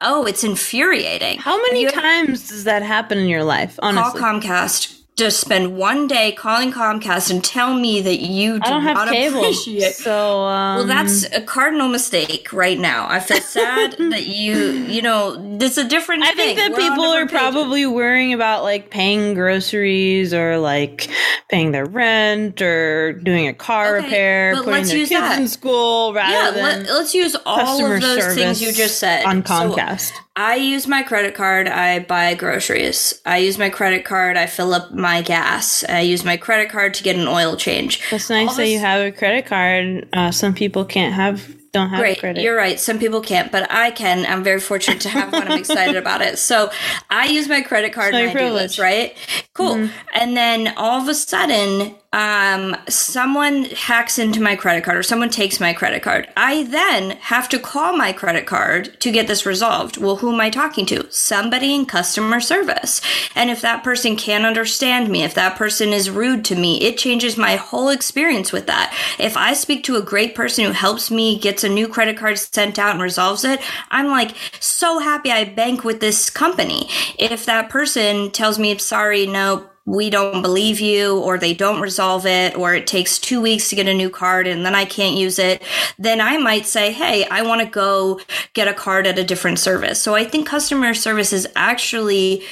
Oh, 0.00 0.26
it's 0.26 0.44
infuriating. 0.44 1.38
How 1.38 1.60
many 1.62 1.86
times 1.90 2.48
does 2.48 2.64
that 2.64 2.82
happen 2.82 3.18
in 3.18 3.28
your 3.28 3.44
life? 3.44 3.78
Honestly, 3.82 4.20
call 4.20 4.40
Comcast 4.40 4.97
to 5.18 5.30
spend 5.30 5.76
one 5.76 6.06
day 6.06 6.32
calling 6.32 6.72
Comcast 6.72 7.30
and 7.30 7.44
tell 7.44 7.74
me 7.74 8.00
that 8.00 8.20
you 8.20 8.54
do 8.54 8.60
I 8.64 8.70
don't 8.70 8.82
have 8.82 9.08
cable, 9.08 9.38
appreciate. 9.38 9.94
So 9.94 10.42
um, 10.42 10.78
well, 10.78 10.86
that's 10.86 11.24
a 11.32 11.40
cardinal 11.40 11.88
mistake 11.88 12.52
right 12.52 12.78
now. 12.78 13.06
I 13.08 13.20
feel 13.20 13.40
sad 13.40 13.92
that 13.98 14.26
you 14.26 14.56
you 14.56 15.02
know 15.02 15.58
this 15.58 15.72
is 15.72 15.84
a 15.84 15.88
different. 15.88 16.22
I 16.22 16.28
thing. 16.34 16.56
think 16.56 16.58
that 16.58 16.72
We're 16.72 16.90
people 16.90 17.04
are 17.04 17.26
pages. 17.26 17.38
probably 17.38 17.86
worrying 17.86 18.32
about 18.32 18.62
like 18.62 18.90
paying 18.90 19.34
groceries 19.34 20.32
or 20.32 20.58
like 20.58 21.08
paying 21.48 21.72
their 21.72 21.86
rent 21.86 22.62
or 22.62 23.12
doing 23.12 23.48
a 23.48 23.54
car 23.54 23.96
okay, 23.96 24.04
repair, 24.04 24.54
putting 24.56 24.72
their 24.72 24.96
kids 24.96 25.10
that. 25.10 25.40
in 25.40 25.48
school 25.48 26.12
rather 26.14 26.32
yeah, 26.32 26.50
than 26.50 26.86
let, 26.86 26.90
us 26.90 27.14
use 27.14 27.36
all 27.44 27.84
of 27.84 28.00
those 28.00 28.34
things 28.34 28.62
you 28.62 28.72
just 28.72 28.98
said 28.98 29.24
on 29.24 29.42
Comcast. 29.42 30.12
So, 30.12 30.14
I 30.38 30.54
use 30.54 30.86
my 30.86 31.02
credit 31.02 31.34
card. 31.34 31.66
I 31.66 31.98
buy 31.98 32.34
groceries. 32.34 33.20
I 33.26 33.38
use 33.38 33.58
my 33.58 33.70
credit 33.70 34.04
card. 34.04 34.36
I 34.36 34.46
fill 34.46 34.72
up 34.72 34.92
my 34.92 35.20
gas. 35.20 35.82
I 35.88 36.02
use 36.02 36.24
my 36.24 36.36
credit 36.36 36.70
card 36.70 36.94
to 36.94 37.02
get 37.02 37.16
an 37.16 37.26
oil 37.26 37.56
change. 37.56 38.08
That's 38.08 38.30
nice 38.30 38.50
All 38.50 38.54
that 38.54 38.68
you 38.68 38.78
have 38.78 39.04
a 39.04 39.10
credit 39.10 39.46
card. 39.46 40.08
Uh, 40.12 40.30
some 40.30 40.54
people 40.54 40.84
can't 40.84 41.12
have 41.12 41.56
don't 41.72 41.90
have 41.90 42.00
Great. 42.00 42.18
credit. 42.18 42.42
You're 42.42 42.56
right. 42.56 42.78
Some 42.80 42.98
people 42.98 43.20
can't, 43.20 43.52
but 43.52 43.70
I 43.70 43.90
can. 43.90 44.24
I'm 44.26 44.42
very 44.42 44.60
fortunate 44.60 45.00
to 45.02 45.08
have 45.08 45.32
one. 45.32 45.48
I'm 45.48 45.58
excited 45.58 45.96
about 45.96 46.22
it. 46.22 46.38
So 46.38 46.70
I 47.10 47.26
use 47.26 47.48
my 47.48 47.60
credit 47.60 47.92
card 47.92 48.14
and 48.14 48.30
I 48.30 48.32
do 48.32 48.54
this, 48.54 48.78
right? 48.78 49.16
Cool. 49.52 49.74
Mm-hmm. 49.74 50.08
And 50.14 50.36
then 50.36 50.74
all 50.76 51.00
of 51.00 51.08
a 51.08 51.14
sudden, 51.14 51.94
um, 52.12 52.74
someone 52.88 53.64
hacks 53.64 54.18
into 54.18 54.40
my 54.40 54.56
credit 54.56 54.82
card 54.82 54.96
or 54.96 55.02
someone 55.02 55.28
takes 55.28 55.60
my 55.60 55.74
credit 55.74 56.02
card. 56.02 56.26
I 56.36 56.62
then 56.64 57.10
have 57.20 57.50
to 57.50 57.58
call 57.58 57.94
my 57.96 58.14
credit 58.14 58.46
card 58.46 58.98
to 59.00 59.12
get 59.12 59.26
this 59.26 59.44
resolved. 59.44 59.98
Well, 59.98 60.16
who 60.16 60.32
am 60.32 60.40
I 60.40 60.48
talking 60.48 60.86
to? 60.86 61.10
Somebody 61.12 61.74
in 61.74 61.84
customer 61.84 62.40
service. 62.40 63.02
And 63.34 63.50
if 63.50 63.60
that 63.60 63.84
person 63.84 64.16
can't 64.16 64.46
understand 64.46 65.10
me, 65.10 65.22
if 65.22 65.34
that 65.34 65.56
person 65.56 65.90
is 65.90 66.08
rude 66.08 66.46
to 66.46 66.56
me, 66.56 66.80
it 66.80 66.96
changes 66.96 67.36
my 67.36 67.56
whole 67.56 67.90
experience 67.90 68.52
with 68.52 68.66
that. 68.68 68.96
If 69.18 69.36
I 69.36 69.52
speak 69.52 69.84
to 69.84 69.96
a 69.96 70.02
great 70.02 70.34
person 70.34 70.64
who 70.64 70.72
helps 70.72 71.10
me, 71.10 71.38
gets 71.58 71.64
a 71.64 71.68
new 71.68 71.88
credit 71.88 72.16
card 72.16 72.38
sent 72.38 72.78
out 72.78 72.92
and 72.92 73.02
resolves 73.02 73.42
it, 73.42 73.60
I'm 73.90 74.06
like 74.06 74.36
so 74.60 75.00
happy 75.00 75.32
I 75.32 75.42
bank 75.44 75.82
with 75.82 75.98
this 75.98 76.30
company. 76.30 76.88
If 77.18 77.46
that 77.46 77.68
person 77.68 78.30
tells 78.30 78.60
me, 78.60 78.78
sorry, 78.78 79.26
no, 79.26 79.67
we 79.88 80.10
don't 80.10 80.42
believe 80.42 80.80
you 80.80 81.18
or 81.18 81.38
they 81.38 81.54
don't 81.54 81.80
resolve 81.80 82.26
it 82.26 82.54
or 82.56 82.74
it 82.74 82.86
takes 82.86 83.18
two 83.18 83.40
weeks 83.40 83.70
to 83.70 83.76
get 83.76 83.88
a 83.88 83.94
new 83.94 84.10
card 84.10 84.46
and 84.46 84.64
then 84.64 84.74
I 84.74 84.84
can't 84.84 85.16
use 85.16 85.38
it, 85.38 85.62
then 85.98 86.20
I 86.20 86.36
might 86.36 86.66
say, 86.66 86.92
Hey, 86.92 87.26
I 87.30 87.40
want 87.40 87.62
to 87.62 87.66
go 87.66 88.20
get 88.52 88.68
a 88.68 88.74
card 88.74 89.06
at 89.06 89.18
a 89.18 89.24
different 89.24 89.58
service. 89.58 89.98
So 89.98 90.14
I 90.14 90.24
think 90.24 90.46
customer 90.46 90.92
service 90.92 91.32
is 91.32 91.48
actually 91.56 92.42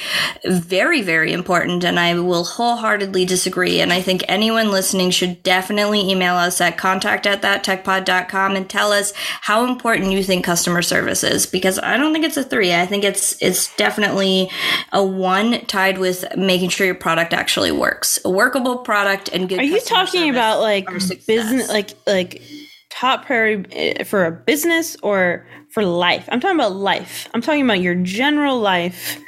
very, 0.45 1.03
very 1.03 1.31
important. 1.31 1.83
And 1.83 1.99
I 1.99 2.19
will 2.19 2.43
wholeheartedly 2.43 3.25
disagree. 3.25 3.81
And 3.81 3.93
I 3.93 4.01
think 4.01 4.23
anyone 4.27 4.71
listening 4.71 5.11
should 5.11 5.43
definitely 5.43 6.09
email 6.09 6.35
us 6.35 6.59
at 6.59 6.79
contact 6.79 7.27
at 7.27 7.43
thattechpod.com 7.43 8.55
and 8.55 8.67
tell 8.67 8.91
us 8.91 9.13
how 9.41 9.67
important 9.67 10.11
you 10.11 10.23
think 10.23 10.43
customer 10.43 10.81
service 10.81 11.23
is 11.23 11.45
because 11.45 11.77
I 11.77 11.97
don't 11.97 12.13
think 12.13 12.25
it's 12.25 12.37
a 12.37 12.43
three. 12.43 12.73
I 12.73 12.87
think 12.87 13.03
it's, 13.03 13.39
it's 13.43 13.75
definitely 13.75 14.49
a 14.91 15.05
one 15.05 15.65
tied 15.67 15.99
with 15.99 16.25
making 16.35 16.69
sure 16.69 16.87
your 16.87 16.95
product 16.95 17.26
product 17.27 17.41
actually 17.41 17.71
works. 17.71 18.19
A 18.25 18.29
workable 18.29 18.77
product 18.79 19.29
and 19.29 19.49
good. 19.49 19.59
Are 19.59 19.63
you 19.63 19.81
talking 19.81 20.29
about 20.29 20.61
like 20.61 20.87
business, 21.25 21.69
like 21.69 21.91
like 22.05 22.41
top 22.89 23.25
priority 23.25 23.75
eh, 23.75 24.03
for 24.03 24.25
a 24.25 24.31
business 24.31 24.97
or 25.03 25.45
for 25.71 25.83
life? 25.85 26.27
I'm 26.31 26.39
talking 26.39 26.57
about 26.57 26.75
life. 26.75 27.27
I'm 27.33 27.41
talking 27.41 27.63
about 27.63 27.81
your 27.81 27.95
general 27.95 28.59
life. 28.59 29.19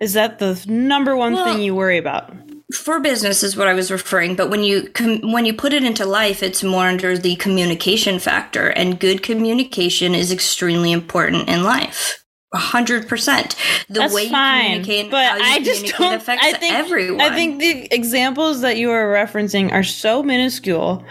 Is 0.00 0.14
that 0.14 0.38
the 0.38 0.62
number 0.66 1.16
one 1.16 1.34
well, 1.34 1.44
thing 1.44 1.62
you 1.62 1.74
worry 1.74 1.98
about? 1.98 2.34
for 2.74 2.98
business 2.98 3.42
is 3.44 3.56
what 3.56 3.68
I 3.68 3.74
was 3.74 3.90
referring, 3.90 4.34
but 4.34 4.50
when 4.50 4.64
you 4.64 4.88
com- 4.88 5.30
when 5.32 5.44
you 5.44 5.52
put 5.52 5.72
it 5.72 5.84
into 5.84 6.04
life, 6.06 6.42
it's 6.42 6.62
more 6.62 6.88
under 6.88 7.16
the 7.16 7.36
communication 7.36 8.18
factor, 8.18 8.68
and 8.68 8.98
good 8.98 9.22
communication 9.22 10.14
is 10.14 10.32
extremely 10.32 10.90
important 10.90 11.48
in 11.48 11.62
life 11.62 12.23
hundred 12.54 13.08
percent. 13.08 13.56
The 13.88 14.00
That's 14.00 14.14
way 14.14 14.24
you 14.24 14.30
fine, 14.30 14.82
communicate, 14.84 15.10
but 15.10 15.40
I 15.40 15.60
just 15.60 15.86
don't. 15.86 16.28
I 16.28 16.52
think 16.52 16.74
everyone. 16.74 17.20
I 17.20 17.34
think 17.34 17.60
the 17.60 17.88
examples 17.94 18.60
that 18.62 18.76
you 18.76 18.90
are 18.90 19.12
referencing 19.12 19.72
are 19.72 19.82
so 19.82 20.22
minuscule 20.22 21.04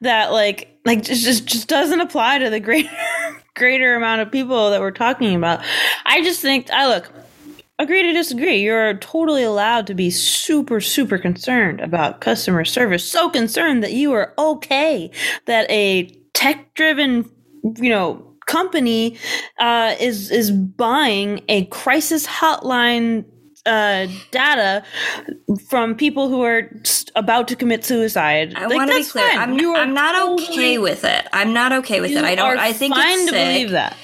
that 0.00 0.32
like 0.32 0.78
like 0.84 1.02
just 1.02 1.24
just, 1.24 1.46
just 1.46 1.68
doesn't 1.68 2.00
apply 2.00 2.38
to 2.38 2.50
the 2.50 2.60
greater 2.60 2.90
greater 3.54 3.94
amount 3.94 4.20
of 4.20 4.30
people 4.30 4.70
that 4.70 4.80
we're 4.80 4.90
talking 4.90 5.34
about. 5.34 5.64
I 6.06 6.22
just 6.22 6.40
think 6.40 6.70
I 6.70 6.86
look 6.86 7.10
agree 7.80 8.02
to 8.02 8.12
disagree. 8.12 8.60
You're 8.60 8.94
totally 8.94 9.42
allowed 9.42 9.86
to 9.88 9.94
be 9.94 10.10
super, 10.10 10.80
super 10.80 11.18
concerned 11.18 11.80
about 11.80 12.20
customer 12.20 12.64
service. 12.64 13.04
So 13.04 13.30
concerned 13.30 13.82
that 13.82 13.92
you 13.92 14.12
are 14.12 14.34
okay 14.38 15.10
that 15.46 15.68
a 15.70 16.04
tech 16.34 16.74
driven, 16.74 17.28
you 17.62 17.90
know, 17.90 18.29
company 18.50 19.16
uh, 19.60 19.94
is 20.00 20.30
is 20.30 20.50
buying 20.50 21.42
a 21.48 21.64
crisis 21.66 22.26
hotline 22.26 23.24
uh, 23.66 24.06
data 24.30 24.82
from 25.68 25.94
people 25.94 26.28
who 26.28 26.42
are 26.42 26.70
about 27.14 27.46
to 27.48 27.56
commit 27.56 27.84
suicide. 27.84 28.54
I 28.56 28.66
like, 28.66 28.76
want 28.76 28.90
to 28.90 28.96
be 28.96 29.04
clear. 29.04 29.28
Fine. 29.28 29.60
I'm, 29.60 29.76
I'm 29.76 29.94
not 29.94 30.14
okay 30.32 30.78
with 30.78 31.04
it. 31.04 31.26
I'm 31.32 31.52
not 31.52 31.72
okay 31.72 32.00
with 32.00 32.12
it. 32.12 32.24
I 32.24 32.34
don't. 32.34 32.58
I 32.58 32.72
think 32.72 32.94
fine 32.94 33.20
it's 33.20 33.26
to 33.26 33.32
believe 33.32 33.70
that. 33.70 33.96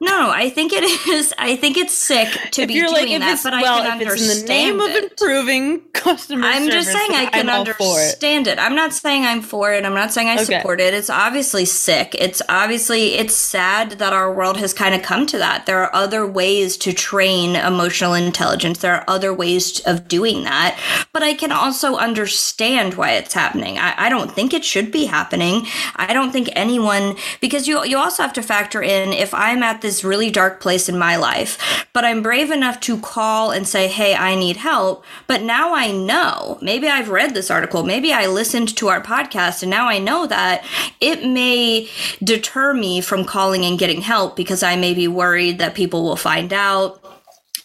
No, 0.00 0.30
I 0.30 0.50
think 0.50 0.72
it 0.74 0.82
is. 1.08 1.32
I 1.38 1.56
think 1.56 1.76
it's 1.78 1.94
sick 1.94 2.28
to 2.52 2.62
if 2.62 2.68
be 2.68 2.74
doing 2.74 2.92
like, 2.92 3.08
that, 3.20 3.40
but 3.42 3.52
well, 3.54 3.82
I 3.82 3.86
can 3.86 4.02
if 4.02 4.08
understand 4.08 4.30
it's 4.30 4.40
in 4.40 4.46
the 4.46 4.52
name 4.52 4.80
it. 4.80 5.04
of 5.04 5.10
improving 5.10 5.80
customer 5.92 6.46
I'm 6.46 6.68
just 6.68 6.90
saying 6.90 7.12
I 7.12 7.26
can 7.26 7.48
I'm 7.48 7.60
understand 7.60 8.46
it. 8.48 8.52
it. 8.52 8.58
I'm 8.58 8.74
not 8.74 8.92
saying 8.92 9.24
I'm 9.24 9.40
for 9.40 9.72
it. 9.72 9.84
I'm 9.84 9.94
not 9.94 10.12
saying 10.12 10.28
I 10.28 10.34
okay. 10.34 10.44
support 10.44 10.80
it. 10.80 10.92
It's 10.94 11.08
obviously 11.08 11.64
sick. 11.64 12.14
It's 12.18 12.42
obviously 12.48 13.14
it's 13.14 13.34
sad 13.34 13.92
that 13.92 14.12
our 14.12 14.34
world 14.34 14.56
has 14.58 14.74
kind 14.74 14.94
of 14.94 15.02
come 15.02 15.26
to 15.26 15.38
that. 15.38 15.66
There 15.66 15.80
are 15.80 15.94
other 15.94 16.26
ways 16.26 16.76
to 16.78 16.92
train 16.92 17.56
emotional 17.56 18.14
intelligence. 18.14 18.78
There 18.78 18.94
are 18.94 19.04
other 19.08 19.32
ways 19.32 19.80
of 19.80 20.08
doing 20.08 20.42
that, 20.44 20.78
but 21.12 21.22
I 21.22 21.34
can 21.34 21.52
also 21.52 21.96
understand 21.96 22.94
why 22.94 23.12
it's 23.12 23.32
happening. 23.32 23.78
I, 23.78 23.94
I 23.96 24.08
don't 24.08 24.30
think 24.30 24.52
it 24.52 24.64
should 24.64 24.90
be 24.90 25.06
happening. 25.06 25.66
I 25.96 26.12
don't 26.12 26.32
think 26.32 26.50
anyone 26.52 27.16
because 27.40 27.68
you 27.68 27.84
you 27.84 27.96
also 27.96 28.22
have 28.22 28.32
to 28.34 28.42
factor 28.42 28.82
in 28.82 29.12
if 29.12 29.32
I'm 29.32 29.62
at 29.62 29.83
this 29.84 30.02
really 30.02 30.30
dark 30.30 30.60
place 30.60 30.88
in 30.88 30.98
my 30.98 31.14
life, 31.14 31.86
but 31.92 32.04
I'm 32.04 32.22
brave 32.22 32.50
enough 32.50 32.80
to 32.80 32.98
call 32.98 33.50
and 33.50 33.68
say, 33.68 33.86
Hey, 33.86 34.14
I 34.14 34.34
need 34.34 34.56
help. 34.56 35.04
But 35.26 35.42
now 35.42 35.74
I 35.74 35.92
know, 35.92 36.58
maybe 36.62 36.88
I've 36.88 37.10
read 37.10 37.34
this 37.34 37.50
article, 37.50 37.84
maybe 37.84 38.12
I 38.12 38.26
listened 38.26 38.74
to 38.78 38.88
our 38.88 39.02
podcast, 39.02 39.62
and 39.62 39.70
now 39.70 39.86
I 39.86 39.98
know 39.98 40.26
that 40.26 40.64
it 41.00 41.24
may 41.24 41.88
deter 42.22 42.72
me 42.72 43.02
from 43.02 43.26
calling 43.26 43.64
and 43.64 43.78
getting 43.78 44.00
help 44.00 44.36
because 44.36 44.62
I 44.62 44.74
may 44.74 44.94
be 44.94 45.06
worried 45.06 45.58
that 45.58 45.74
people 45.74 46.02
will 46.02 46.16
find 46.16 46.52
out 46.52 47.03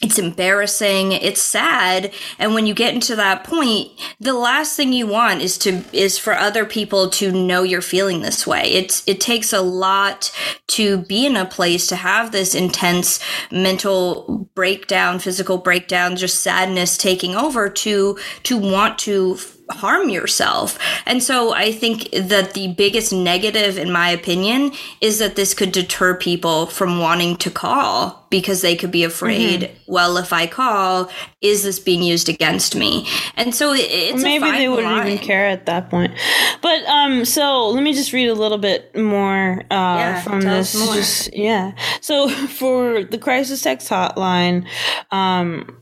it's 0.02 0.18
embarrassing. 0.18 1.12
It's 1.12 1.42
sad. 1.42 2.14
And 2.38 2.54
when 2.54 2.66
you 2.66 2.74
get 2.74 2.94
into 2.94 3.16
that 3.18 3.44
point 3.44 3.92
the 4.20 4.34
last 4.34 4.76
thing 4.76 4.92
you 4.92 5.08
want 5.08 5.42
is 5.42 5.58
to 5.60 5.84
is 5.94 6.18
for 6.18 6.34
other 6.34 6.66
people 6.66 7.10
to 7.10 7.32
know 7.32 7.64
you're 7.64 7.82
feeling 7.82 8.22
this 8.22 8.46
way. 8.46 8.64
It's 8.64 9.04
it 9.08 9.22
takes 9.22 9.54
a 9.54 9.62
lot 9.62 10.32
to 10.68 10.98
be 10.98 11.26
in 11.26 11.36
a 11.36 11.46
place 11.46 11.88
to 11.88 11.96
have 11.96 12.32
this 12.32 12.54
intense 12.54 13.20
mental 13.52 14.50
breakdown 14.56 15.20
physical 15.20 15.58
breakdown 15.58 16.16
just 16.16 16.42
sadness 16.42 16.98
taking 16.98 17.36
over 17.36 17.70
to 17.70 18.18
to 18.44 18.58
want 18.58 19.00
to 19.00 19.38
harm 19.72 20.10
yourself. 20.10 20.78
And 21.06 21.22
so 21.22 21.54
I 21.54 21.72
think 21.72 22.10
that 22.12 22.54
the 22.54 22.70
biggest 22.74 23.14
negative, 23.14 23.78
in 23.78 23.92
my 23.92 24.10
opinion, 24.10 24.72
is 25.02 25.20
that 25.20 25.36
this 25.36 25.54
could 25.54 25.72
deter 25.72 26.16
people 26.16 26.66
from 26.66 27.00
wanting 27.00 27.38
to 27.38 27.52
call 27.52 28.26
because 28.30 28.62
they 28.62 28.76
could 28.76 28.92
be 28.92 29.04
afraid, 29.04 29.62
mm-hmm. 29.62 29.92
well, 29.92 30.18
if 30.18 30.32
I 30.32 30.46
call, 30.48 31.10
is 31.42 31.64
this 31.64 31.80
being 31.80 32.04
used 32.04 32.30
against 32.30 32.76
me? 32.76 33.08
And 33.36 33.56
so 33.56 33.74
it's 33.74 34.22
maybe 34.22 34.52
they 34.52 34.70
wouldn't 34.70 34.88
line. 34.88 35.08
even 35.08 35.20
care 35.20 35.48
at 35.48 35.66
that 35.66 35.90
point. 35.90 36.14
But 36.62 36.84
um, 36.86 37.26
so 37.26 37.70
let 37.70 37.84
me 37.84 37.94
just 37.94 38.14
read 38.14 38.28
a 38.28 38.36
little 38.36 38.60
bit 38.60 38.96
more 38.96 39.62
uh, 39.62 39.66
yeah, 39.72 40.22
from 40.22 40.42
this. 40.42 40.74
Just, 40.74 41.36
yeah. 41.36 41.74
So 42.02 42.30
for 42.48 43.04
the 43.04 43.18
crisis 43.18 43.62
text 43.62 43.90
hotline, 43.90 44.68
um, 45.12 45.76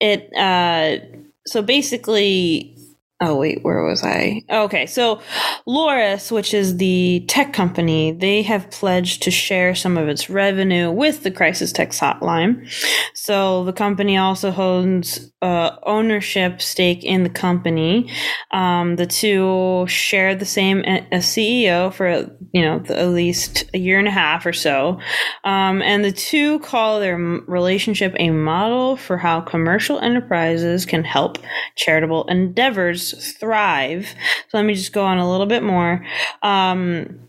it 0.00 0.30
uh, 0.36 0.98
so 1.46 1.62
basically 1.62 2.77
oh 3.20 3.36
wait 3.36 3.62
where 3.62 3.82
was 3.82 4.02
i? 4.04 4.42
Okay 4.50 4.86
so 4.86 5.20
loris 5.66 6.30
which 6.30 6.54
is 6.54 6.76
the 6.76 7.24
tech 7.28 7.52
company 7.52 8.12
they 8.12 8.42
have 8.42 8.70
pledged 8.70 9.22
to 9.22 9.30
share 9.30 9.74
some 9.74 9.96
of 9.96 10.08
its 10.08 10.30
revenue 10.30 10.90
with 10.90 11.22
the 11.22 11.30
crisis 11.30 11.72
text 11.72 12.00
hotline. 12.00 12.68
So 13.14 13.64
the 13.64 13.72
company 13.72 14.16
also 14.16 14.50
holds 14.50 15.30
uh, 15.42 15.76
ownership 15.84 16.60
stake 16.60 17.04
in 17.04 17.22
the 17.22 17.30
company. 17.30 18.10
Um, 18.50 18.96
the 18.96 19.06
two 19.06 19.86
share 19.88 20.34
the 20.34 20.44
same 20.44 20.80
a 20.80 21.18
ceo 21.18 21.92
for 21.92 22.08
you 22.52 22.62
know 22.62 22.80
the, 22.80 22.98
at 22.98 23.08
least 23.08 23.64
a 23.74 23.78
year 23.78 23.98
and 23.98 24.08
a 24.08 24.12
half 24.12 24.46
or 24.46 24.52
so. 24.52 25.00
Um, 25.44 25.82
and 25.82 26.04
the 26.04 26.12
two 26.12 26.58
call 26.60 27.00
their 27.00 27.16
relationship 27.16 28.14
a 28.18 28.30
model 28.30 28.96
for 28.96 29.16
how 29.18 29.40
commercial 29.40 29.98
enterprises 30.00 30.86
can 30.86 31.04
help 31.04 31.38
charitable 31.76 32.24
endeavors 32.28 33.07
thrive. 33.12 34.06
So 34.48 34.58
let 34.58 34.64
me 34.64 34.74
just 34.74 34.92
go 34.92 35.04
on 35.04 35.18
a 35.18 35.30
little 35.30 35.46
bit 35.46 35.62
more. 35.62 36.04
Um, 36.42 37.28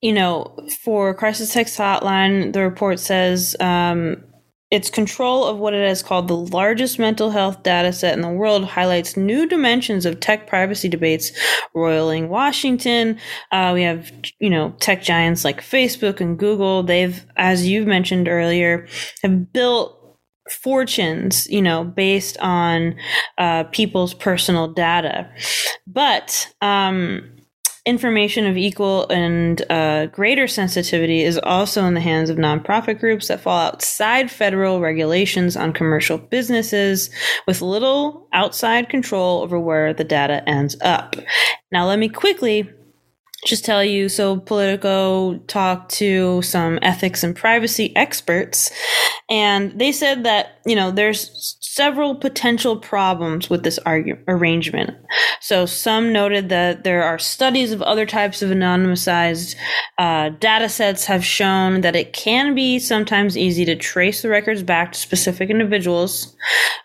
you 0.00 0.12
know, 0.12 0.56
for 0.82 1.14
Crisis 1.14 1.52
Text 1.52 1.78
Hotline, 1.78 2.52
the 2.52 2.60
report 2.60 2.98
says 2.98 3.54
um, 3.60 4.24
its 4.72 4.88
control 4.88 5.44
of 5.44 5.58
what 5.58 5.74
it 5.74 5.86
has 5.86 6.02
called 6.02 6.26
the 6.26 6.36
largest 6.36 6.98
mental 6.98 7.30
health 7.30 7.62
data 7.62 7.92
set 7.92 8.14
in 8.14 8.22
the 8.22 8.28
world 8.28 8.64
highlights 8.64 9.18
new 9.18 9.46
dimensions 9.46 10.06
of 10.06 10.18
tech 10.18 10.46
privacy 10.46 10.88
debates 10.88 11.30
roiling 11.74 12.30
Washington. 12.30 13.18
Uh, 13.52 13.72
we 13.74 13.82
have, 13.82 14.10
you 14.40 14.48
know, 14.48 14.74
tech 14.80 15.02
giants 15.02 15.44
like 15.44 15.60
Facebook 15.60 16.20
and 16.20 16.38
Google. 16.38 16.82
They've, 16.82 17.24
as 17.36 17.68
you've 17.68 17.86
mentioned 17.86 18.28
earlier, 18.28 18.88
have 19.22 19.52
built 19.52 20.01
fortunes, 20.52 21.48
you 21.48 21.62
know, 21.62 21.84
based 21.84 22.36
on 22.38 22.94
uh, 23.38 23.64
people's 23.64 24.14
personal 24.14 24.68
data. 24.68 25.30
But 25.86 26.52
um, 26.60 27.32
information 27.84 28.46
of 28.46 28.56
equal 28.56 29.08
and 29.08 29.62
uh, 29.70 30.06
greater 30.06 30.46
sensitivity 30.46 31.22
is 31.22 31.38
also 31.38 31.84
in 31.84 31.94
the 31.94 32.00
hands 32.00 32.30
of 32.30 32.36
nonprofit 32.36 33.00
groups 33.00 33.28
that 33.28 33.40
fall 33.40 33.58
outside 33.58 34.30
federal 34.30 34.80
regulations 34.80 35.56
on 35.56 35.72
commercial 35.72 36.18
businesses 36.18 37.10
with 37.46 37.60
little 37.60 38.28
outside 38.32 38.88
control 38.88 39.42
over 39.42 39.58
where 39.58 39.92
the 39.92 40.04
data 40.04 40.48
ends 40.48 40.76
up. 40.82 41.16
Now, 41.72 41.86
let 41.86 41.98
me 41.98 42.08
quickly 42.08 42.70
just 43.44 43.64
tell 43.64 43.84
you 43.84 44.08
so 44.08 44.38
Politico 44.38 45.38
talked 45.48 45.90
to 45.92 46.42
some 46.42 46.78
ethics 46.82 47.24
and 47.24 47.34
privacy 47.34 47.94
experts 47.96 48.70
and 49.28 49.78
they 49.78 49.92
said 49.92 50.24
that 50.24 50.60
you 50.66 50.76
know 50.76 50.90
there's 50.90 51.58
several 51.72 52.14
potential 52.14 52.76
problems 52.76 53.48
with 53.48 53.62
this 53.62 53.78
argu- 53.86 54.22
arrangement. 54.28 54.90
So 55.40 55.64
some 55.64 56.12
noted 56.12 56.50
that 56.50 56.84
there 56.84 57.02
are 57.02 57.18
studies 57.18 57.72
of 57.72 57.80
other 57.80 58.04
types 58.04 58.42
of 58.42 58.50
anonymized 58.50 59.56
uh, 59.96 60.28
data 60.28 60.68
sets 60.68 61.06
have 61.06 61.24
shown 61.24 61.80
that 61.80 61.96
it 61.96 62.12
can 62.12 62.54
be 62.54 62.78
sometimes 62.78 63.38
easy 63.38 63.64
to 63.64 63.74
trace 63.74 64.20
the 64.20 64.28
records 64.28 64.62
back 64.62 64.92
to 64.92 64.98
specific 64.98 65.48
individuals. 65.48 66.36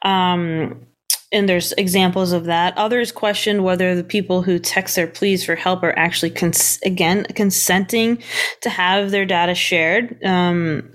Um, 0.03 0.86
and 1.31 1.47
there's 1.47 1.73
examples 1.73 2.31
of 2.31 2.45
that. 2.45 2.77
Others 2.77 3.11
questioned 3.11 3.63
whether 3.63 3.95
the 3.95 4.03
people 4.03 4.41
who 4.41 4.59
text 4.59 4.95
their 4.95 5.07
pleas 5.07 5.43
for 5.43 5.55
help 5.55 5.83
are 5.83 5.97
actually 5.97 6.29
cons- 6.29 6.79
again 6.85 7.25
consenting 7.35 8.21
to 8.61 8.69
have 8.69 9.11
their 9.11 9.25
data 9.25 9.53
shared. 9.53 10.23
Um, 10.23 10.91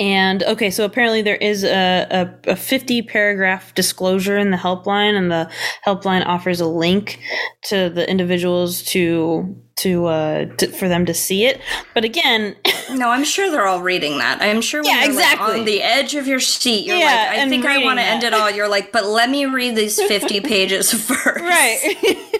and 0.00 0.42
okay, 0.42 0.70
so 0.70 0.84
apparently 0.84 1.22
there 1.22 1.36
is 1.36 1.62
a, 1.62 2.06
a, 2.10 2.52
a, 2.52 2.56
50 2.56 3.02
paragraph 3.02 3.72
disclosure 3.74 4.36
in 4.36 4.50
the 4.50 4.56
helpline, 4.56 5.16
and 5.16 5.30
the 5.30 5.48
helpline 5.86 6.26
offers 6.26 6.60
a 6.60 6.66
link 6.66 7.20
to 7.66 7.90
the 7.90 8.08
individuals 8.08 8.82
to 8.84 9.56
to, 9.76 10.06
uh, 10.06 10.44
to 10.56 10.68
for 10.68 10.88
them 10.88 11.06
to 11.06 11.14
see 11.14 11.46
it. 11.46 11.60
But 11.94 12.04
again, 12.04 12.56
no, 12.92 13.10
I'm 13.10 13.24
sure 13.24 13.50
they're 13.50 13.66
all 13.66 13.82
reading 13.82 14.18
that. 14.18 14.40
I'm 14.40 14.60
sure 14.60 14.82
when 14.82 14.94
yeah, 14.94 15.04
exactly. 15.04 15.46
Like 15.46 15.58
on 15.58 15.64
the 15.64 15.82
edge 15.82 16.14
of 16.14 16.26
your 16.26 16.40
seat, 16.40 16.86
you're 16.86 16.96
yeah, 16.96 17.28
like, 17.30 17.38
I 17.40 17.48
think 17.48 17.64
I 17.64 17.78
want 17.84 17.98
to 17.98 18.04
end 18.04 18.22
it 18.22 18.32
all. 18.32 18.50
You're 18.50 18.68
like, 18.68 18.92
but 18.92 19.04
let 19.04 19.30
me 19.30 19.46
read 19.46 19.76
these 19.76 20.00
50 20.00 20.40
pages 20.42 20.92
first. 21.06 21.40
Right, 21.40 21.96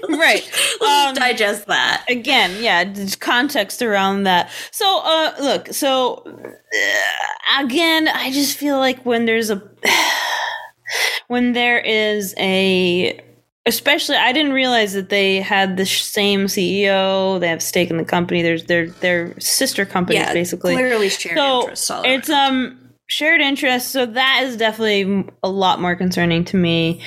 right. 0.09 0.43
Um, 0.81 1.15
digest 1.15 1.67
that 1.67 2.05
again. 2.09 2.63
Yeah, 2.63 2.85
context 3.21 3.83
around 3.83 4.25
that. 4.25 4.51
So, 4.71 5.01
uh, 5.05 5.35
look, 5.41 5.69
so 5.69 6.23
uh, 6.27 7.65
again, 7.65 8.09
I 8.09 8.31
just 8.31 8.57
feel 8.57 8.79
like 8.79 9.05
when 9.05 9.27
there's 9.27 9.51
a 9.51 9.63
when 11.29 11.53
there 11.53 11.79
is 11.79 12.35
a 12.39 13.21
especially 13.67 14.17
I 14.17 14.33
didn't 14.33 14.53
realize 14.53 14.93
that 14.93 15.09
they 15.09 15.41
had 15.41 15.77
the 15.77 15.87
same 15.87 16.47
CEO. 16.47 17.41
They 17.41 17.49
have 17.49 17.63
stake 17.63 17.91
in 17.91 17.97
the 17.97 18.05
company. 18.05 18.43
There's 18.43 18.65
their 18.65 18.89
their 18.89 19.39
sister 19.41 19.85
companies 19.85 20.23
yeah, 20.23 20.33
basically. 20.33 20.75
Clearly 20.75 21.09
shared 21.09 21.37
so 21.37 21.61
interests. 21.63 21.91
it's 22.05 22.31
um 22.31 22.79
shared 23.07 23.41
interest. 23.41 23.91
So 23.91 24.07
that 24.07 24.43
is 24.45 24.57
definitely 24.57 25.31
a 25.43 25.49
lot 25.49 25.81
more 25.81 25.97
concerning 25.97 26.45
to 26.47 26.57
me. 26.57 27.01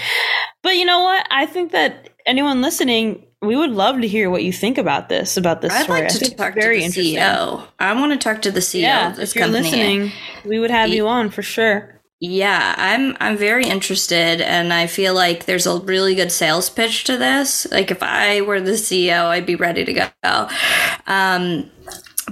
But 0.64 0.76
you 0.76 0.86
know 0.86 1.02
what? 1.02 1.28
I 1.32 1.46
think 1.46 1.72
that 1.72 2.10
anyone 2.26 2.62
listening. 2.62 3.24
We 3.40 3.56
would 3.56 3.70
love 3.70 4.02
to 4.02 4.08
hear 4.08 4.32
what 4.32 4.44
you 4.44 4.52
think 4.52 4.80
about 4.80 5.10
this. 5.10 5.38
About 5.38 5.62
this 5.62 5.72
I'd 5.72 5.84
story. 5.84 6.02
like 6.02 6.10
to 6.10 6.36
talk 6.36 6.56
very 6.56 6.82
to 6.82 6.90
the 6.90 7.16
CEO. 7.16 7.64
I 7.78 7.94
want 7.94 8.12
to 8.12 8.18
talk 8.18 8.42
to 8.42 8.52
the 8.52 8.62
CEO 8.62 8.82
yeah, 8.82 9.12
of 9.12 9.16
this 9.16 9.30
if 9.30 9.36
you're 9.36 9.48
listening, 9.48 10.12
we 10.44 10.58
would 10.58 10.72
have 10.72 10.90
he, 10.90 10.96
you 10.96 11.08
on 11.08 11.30
for 11.30 11.44
sure. 11.44 11.97
Yeah, 12.20 12.74
I'm 12.78 13.16
I'm 13.20 13.38
very 13.38 13.66
interested 13.66 14.42
and 14.42 14.74
I 14.74 14.88
feel 14.88 15.14
like 15.14 15.46
there's 15.46 15.68
a 15.68 15.80
really 15.80 16.16
good 16.16 16.32
sales 16.32 16.70
pitch 16.70 17.04
to 17.06 17.18
this. 17.18 17.70
Like 17.72 17.92
if 17.92 18.02
I 18.02 18.42
were 18.42 18.60
the 18.60 18.72
CEO, 18.72 19.26
I'd 19.26 19.46
be 19.46 19.56
ready 19.56 19.86
to 19.86 19.94
go. 19.94 20.50
Um 21.06 21.70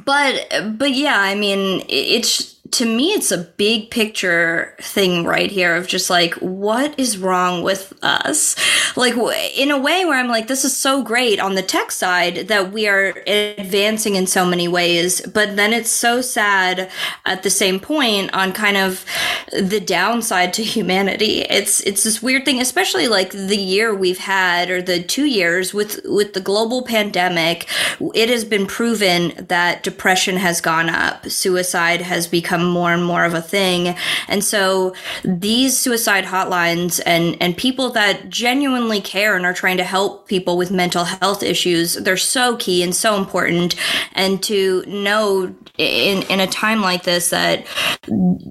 but 0.03 0.51
but 0.77 0.91
yeah, 0.91 1.19
I 1.19 1.35
mean 1.35 1.85
it's 1.87 2.55
to 2.71 2.85
me, 2.85 3.13
it's 3.13 3.31
a 3.31 3.37
big 3.37 3.89
picture 3.89 4.75
thing 4.81 5.23
right 5.23 5.49
here 5.49 5.77
of 5.77 5.87
just 5.87 6.09
like, 6.09 6.33
what 6.35 6.97
is 6.99 7.17
wrong 7.17 7.63
with 7.63 7.93
us? 8.01 8.55
Like, 8.97 9.13
in 9.55 9.71
a 9.71 9.77
way 9.77 10.03
where 10.03 10.19
I'm 10.19 10.27
like, 10.27 10.47
this 10.47 10.65
is 10.65 10.75
so 10.75 11.01
great 11.01 11.39
on 11.39 11.55
the 11.55 11.61
tech 11.61 11.91
side 11.91 12.47
that 12.49 12.73
we 12.73 12.87
are 12.87 13.13
advancing 13.27 14.15
in 14.15 14.27
so 14.27 14.45
many 14.45 14.67
ways, 14.67 15.21
but 15.21 15.55
then 15.55 15.71
it's 15.73 15.89
so 15.89 16.19
sad 16.21 16.91
at 17.25 17.43
the 17.43 17.49
same 17.49 17.79
point 17.79 18.33
on 18.33 18.51
kind 18.51 18.77
of 18.77 19.05
the 19.51 19.79
downside 19.79 20.53
to 20.53 20.63
humanity. 20.63 21.41
It's, 21.41 21.81
it's 21.81 22.03
this 22.03 22.21
weird 22.21 22.45
thing, 22.45 22.61
especially 22.61 23.07
like 23.07 23.31
the 23.31 23.57
year 23.57 23.93
we've 23.93 24.17
had 24.17 24.69
or 24.69 24.81
the 24.81 25.01
two 25.01 25.25
years 25.25 25.73
with, 25.73 25.99
with 26.05 26.33
the 26.33 26.39
global 26.39 26.83
pandemic. 26.83 27.69
It 28.13 28.29
has 28.29 28.43
been 28.43 28.65
proven 28.65 29.33
that 29.47 29.83
depression 29.83 30.37
has 30.37 30.61
gone 30.61 30.89
up, 30.89 31.29
suicide 31.29 32.01
has 32.01 32.27
become 32.27 32.65
more 32.65 32.91
and 32.91 33.03
more 33.03 33.23
of 33.23 33.33
a 33.33 33.41
thing. 33.41 33.95
And 34.27 34.43
so 34.43 34.95
these 35.23 35.77
suicide 35.77 36.25
hotlines 36.25 36.99
and, 37.05 37.37
and 37.39 37.55
people 37.55 37.89
that 37.91 38.29
genuinely 38.29 39.01
care 39.01 39.35
and 39.35 39.45
are 39.45 39.53
trying 39.53 39.77
to 39.77 39.83
help 39.83 40.27
people 40.27 40.57
with 40.57 40.71
mental 40.71 41.03
health 41.03 41.43
issues, 41.43 41.95
they're 41.95 42.17
so 42.17 42.57
key 42.57 42.81
and 42.81 42.95
so 42.95 43.15
important. 43.15 43.75
And 44.13 44.41
to 44.43 44.83
know 44.87 45.55
in, 45.77 46.23
in 46.23 46.39
a 46.39 46.47
time 46.47 46.81
like 46.81 47.03
this 47.03 47.29
that 47.29 47.65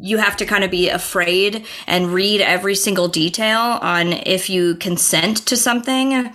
you 0.00 0.18
have 0.18 0.37
to 0.37 0.46
kind 0.46 0.64
of 0.64 0.70
be 0.70 0.84
afraid 0.88 1.64
and 1.87 2.12
read 2.12 2.40
every 2.40 2.75
single 2.75 3.09
detail 3.09 3.79
on 3.81 4.12
if 4.12 4.49
you 4.49 4.77
consent 4.77 5.38
to 5.47 5.57
something 5.57 6.33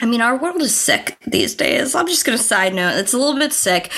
I 0.00 0.04
mean, 0.04 0.20
our 0.20 0.36
world 0.36 0.60
is 0.60 0.76
sick 0.76 1.16
these 1.26 1.54
days. 1.54 1.94
I'm 1.94 2.06
just 2.06 2.26
going 2.26 2.36
to 2.36 2.44
side 2.44 2.74
note, 2.74 2.98
it's 2.98 3.14
a 3.14 3.18
little 3.18 3.38
bit 3.38 3.52
sick. 3.52 3.90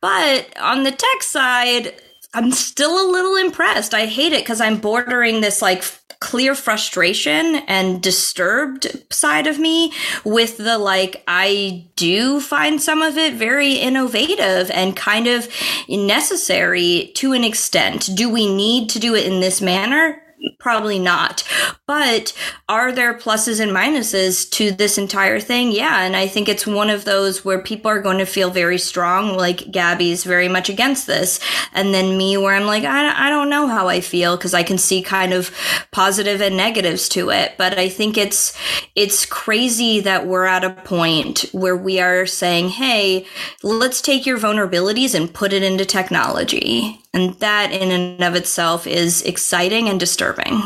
But 0.00 0.54
on 0.60 0.82
the 0.82 0.90
tech 0.90 1.22
side, 1.22 1.94
I'm 2.34 2.52
still 2.52 3.02
a 3.02 3.10
little 3.10 3.36
impressed. 3.36 3.94
I 3.94 4.04
hate 4.04 4.32
it 4.32 4.42
because 4.42 4.60
I'm 4.60 4.78
bordering 4.78 5.40
this 5.40 5.62
like 5.62 5.82
clear 6.26 6.56
frustration 6.56 7.54
and 7.68 8.02
disturbed 8.02 8.88
side 9.12 9.46
of 9.46 9.60
me 9.60 9.92
with 10.24 10.56
the 10.56 10.76
like 10.76 11.22
I 11.28 11.84
do 11.94 12.40
find 12.40 12.82
some 12.82 13.00
of 13.00 13.16
it 13.16 13.34
very 13.34 13.74
innovative 13.74 14.68
and 14.72 14.96
kind 14.96 15.28
of 15.28 15.48
necessary 15.88 17.12
to 17.14 17.32
an 17.32 17.44
extent. 17.44 18.10
Do 18.12 18.28
we 18.28 18.52
need 18.52 18.90
to 18.90 18.98
do 18.98 19.14
it 19.14 19.24
in 19.24 19.38
this 19.38 19.62
manner? 19.62 20.20
Probably 20.58 20.98
not. 20.98 21.44
But 21.86 22.36
are 22.68 22.90
there 22.90 23.14
pluses 23.14 23.60
and 23.60 23.70
minuses 23.70 24.50
to 24.52 24.72
this 24.72 24.98
entire 24.98 25.38
thing? 25.38 25.70
Yeah. 25.70 26.02
And 26.02 26.16
I 26.16 26.26
think 26.26 26.48
it's 26.48 26.66
one 26.66 26.90
of 26.90 27.04
those 27.04 27.44
where 27.44 27.60
people 27.60 27.90
are 27.90 28.00
going 28.00 28.18
to 28.18 28.26
feel 28.26 28.50
very 28.50 28.78
strong, 28.78 29.36
like 29.36 29.70
Gabby's 29.70 30.24
very 30.24 30.48
much 30.48 30.68
against 30.68 31.06
this. 31.06 31.38
And 31.72 31.94
then 31.94 32.18
me, 32.18 32.36
where 32.36 32.54
I'm 32.54 32.66
like, 32.66 32.84
I, 32.84 33.26
I 33.26 33.30
don't 33.30 33.50
know 33.50 33.68
how 33.68 33.88
I 33.88 34.00
feel 34.00 34.36
because 34.36 34.54
I 34.54 34.62
can 34.62 34.78
see 34.78 35.02
kind 35.02 35.32
of 35.32 35.54
positive 35.92 36.40
and 36.40 36.56
negatives 36.56 37.08
to 37.10 37.30
it. 37.30 37.54
But 37.56 37.78
I 37.78 37.88
think 37.88 38.18
it's, 38.18 38.56
it's 38.94 39.26
crazy 39.26 40.00
that 40.00 40.26
we're 40.26 40.46
at 40.46 40.64
a 40.64 40.70
point 40.70 41.44
where 41.52 41.76
we 41.76 42.00
are 42.00 42.26
saying, 42.26 42.70
hey, 42.70 43.26
let's 43.62 44.00
take 44.00 44.26
your 44.26 44.38
vulnerabilities 44.38 45.14
and 45.14 45.32
put 45.32 45.52
it 45.52 45.62
into 45.62 45.84
technology. 45.84 47.00
And 47.12 47.34
that 47.40 47.72
in 47.72 47.90
and 47.90 48.22
of 48.22 48.34
itself 48.34 48.86
is 48.86 49.22
exciting 49.22 49.88
and 49.88 49.98
disturbing. 49.98 50.60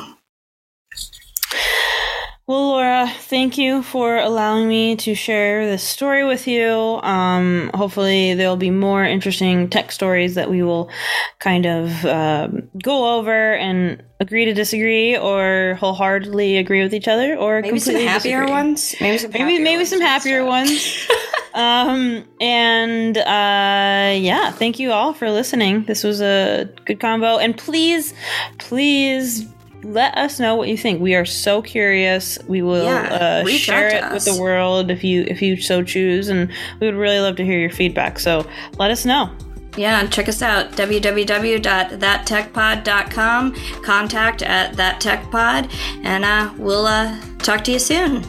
Well, 2.51 2.71
Laura, 2.71 3.09
thank 3.09 3.59
you 3.59 3.81
for 3.85 4.17
allowing 4.17 4.67
me 4.67 4.97
to 4.97 5.15
share 5.15 5.67
this 5.67 5.85
story 5.85 6.25
with 6.25 6.49
you. 6.49 6.69
Um, 7.01 7.71
hopefully, 7.75 8.35
there'll 8.35 8.57
be 8.57 8.73
more 8.73 9.05
interesting 9.05 9.71
tech 9.71 9.93
stories 9.93 10.35
that 10.35 10.51
we 10.51 10.65
will 10.65 10.91
kind 11.39 11.65
of 11.65 12.05
uh, 12.05 12.49
go 12.83 13.17
over 13.17 13.55
and 13.55 14.03
agree 14.19 14.47
to 14.47 14.53
disagree, 14.53 15.17
or 15.17 15.77
wholeheartedly 15.79 16.57
agree 16.57 16.83
with 16.83 16.93
each 16.93 17.07
other, 17.07 17.37
or 17.37 17.61
maybe 17.61 17.79
some 17.79 17.95
happier 17.95 18.41
disagree. 18.41 18.51
ones. 18.51 18.97
Maybe 19.01 19.19
some 19.19 19.31
maybe 19.31 19.61
maybe 19.61 19.77
ones 19.77 19.89
some 19.91 20.01
happier 20.01 20.45
ones. 20.45 21.09
um, 21.55 22.25
and 22.41 23.17
uh, 23.17 24.13
yeah, 24.19 24.51
thank 24.51 24.81
you 24.81 24.91
all 24.91 25.15
for 25.15 25.31
listening. 25.31 25.85
This 25.85 26.03
was 26.03 26.21
a 26.21 26.69
good 26.85 26.99
combo, 26.99 27.39
and 27.39 27.57
please, 27.57 28.13
please 28.59 29.47
let 29.83 30.17
us 30.17 30.39
know 30.39 30.55
what 30.57 30.69
you 30.69 30.77
think. 30.77 31.01
We 31.01 31.15
are 31.15 31.25
so 31.25 31.63
curious. 31.63 32.39
We 32.47 32.61
will 32.63 32.85
yeah, 32.85 33.43
uh, 33.45 33.47
share 33.47 33.89
it 33.89 34.05
us. 34.05 34.13
with 34.13 34.35
the 34.35 34.41
world 34.41 34.91
if 34.91 35.03
you 35.05 35.25
if 35.27 35.43
you 35.43 35.61
so 35.61 35.83
choose, 35.83 36.29
and 36.29 36.51
we 36.81 36.87
would 36.87 36.97
really 36.97 37.21
love 37.21 37.37
to 37.37 37.45
hear 37.45 37.59
your 37.59 37.71
feedback. 37.71 38.19
So 38.19 38.47
let 38.79 38.91
us 38.91 39.05
know. 39.05 39.31
Yeah, 39.77 40.05
check 40.09 40.29
us 40.29 40.43
out 40.43 40.73
www.thattechpod.com. 40.73 43.55
Contact 43.85 44.43
at 44.43 44.75
thattechpod, 44.75 45.73
and 46.05 46.25
uh, 46.25 46.53
we'll 46.59 46.87
uh, 46.87 47.17
talk 47.39 47.63
to 47.65 47.73
you 47.73 47.79
soon. 47.79 48.25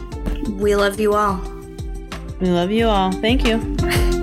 We 0.58 0.76
love 0.76 1.00
you 1.00 1.14
all. 1.14 1.40
We 2.40 2.48
love 2.48 2.70
you 2.70 2.86
all. 2.86 3.12
Thank 3.12 3.46
you. 3.46 3.76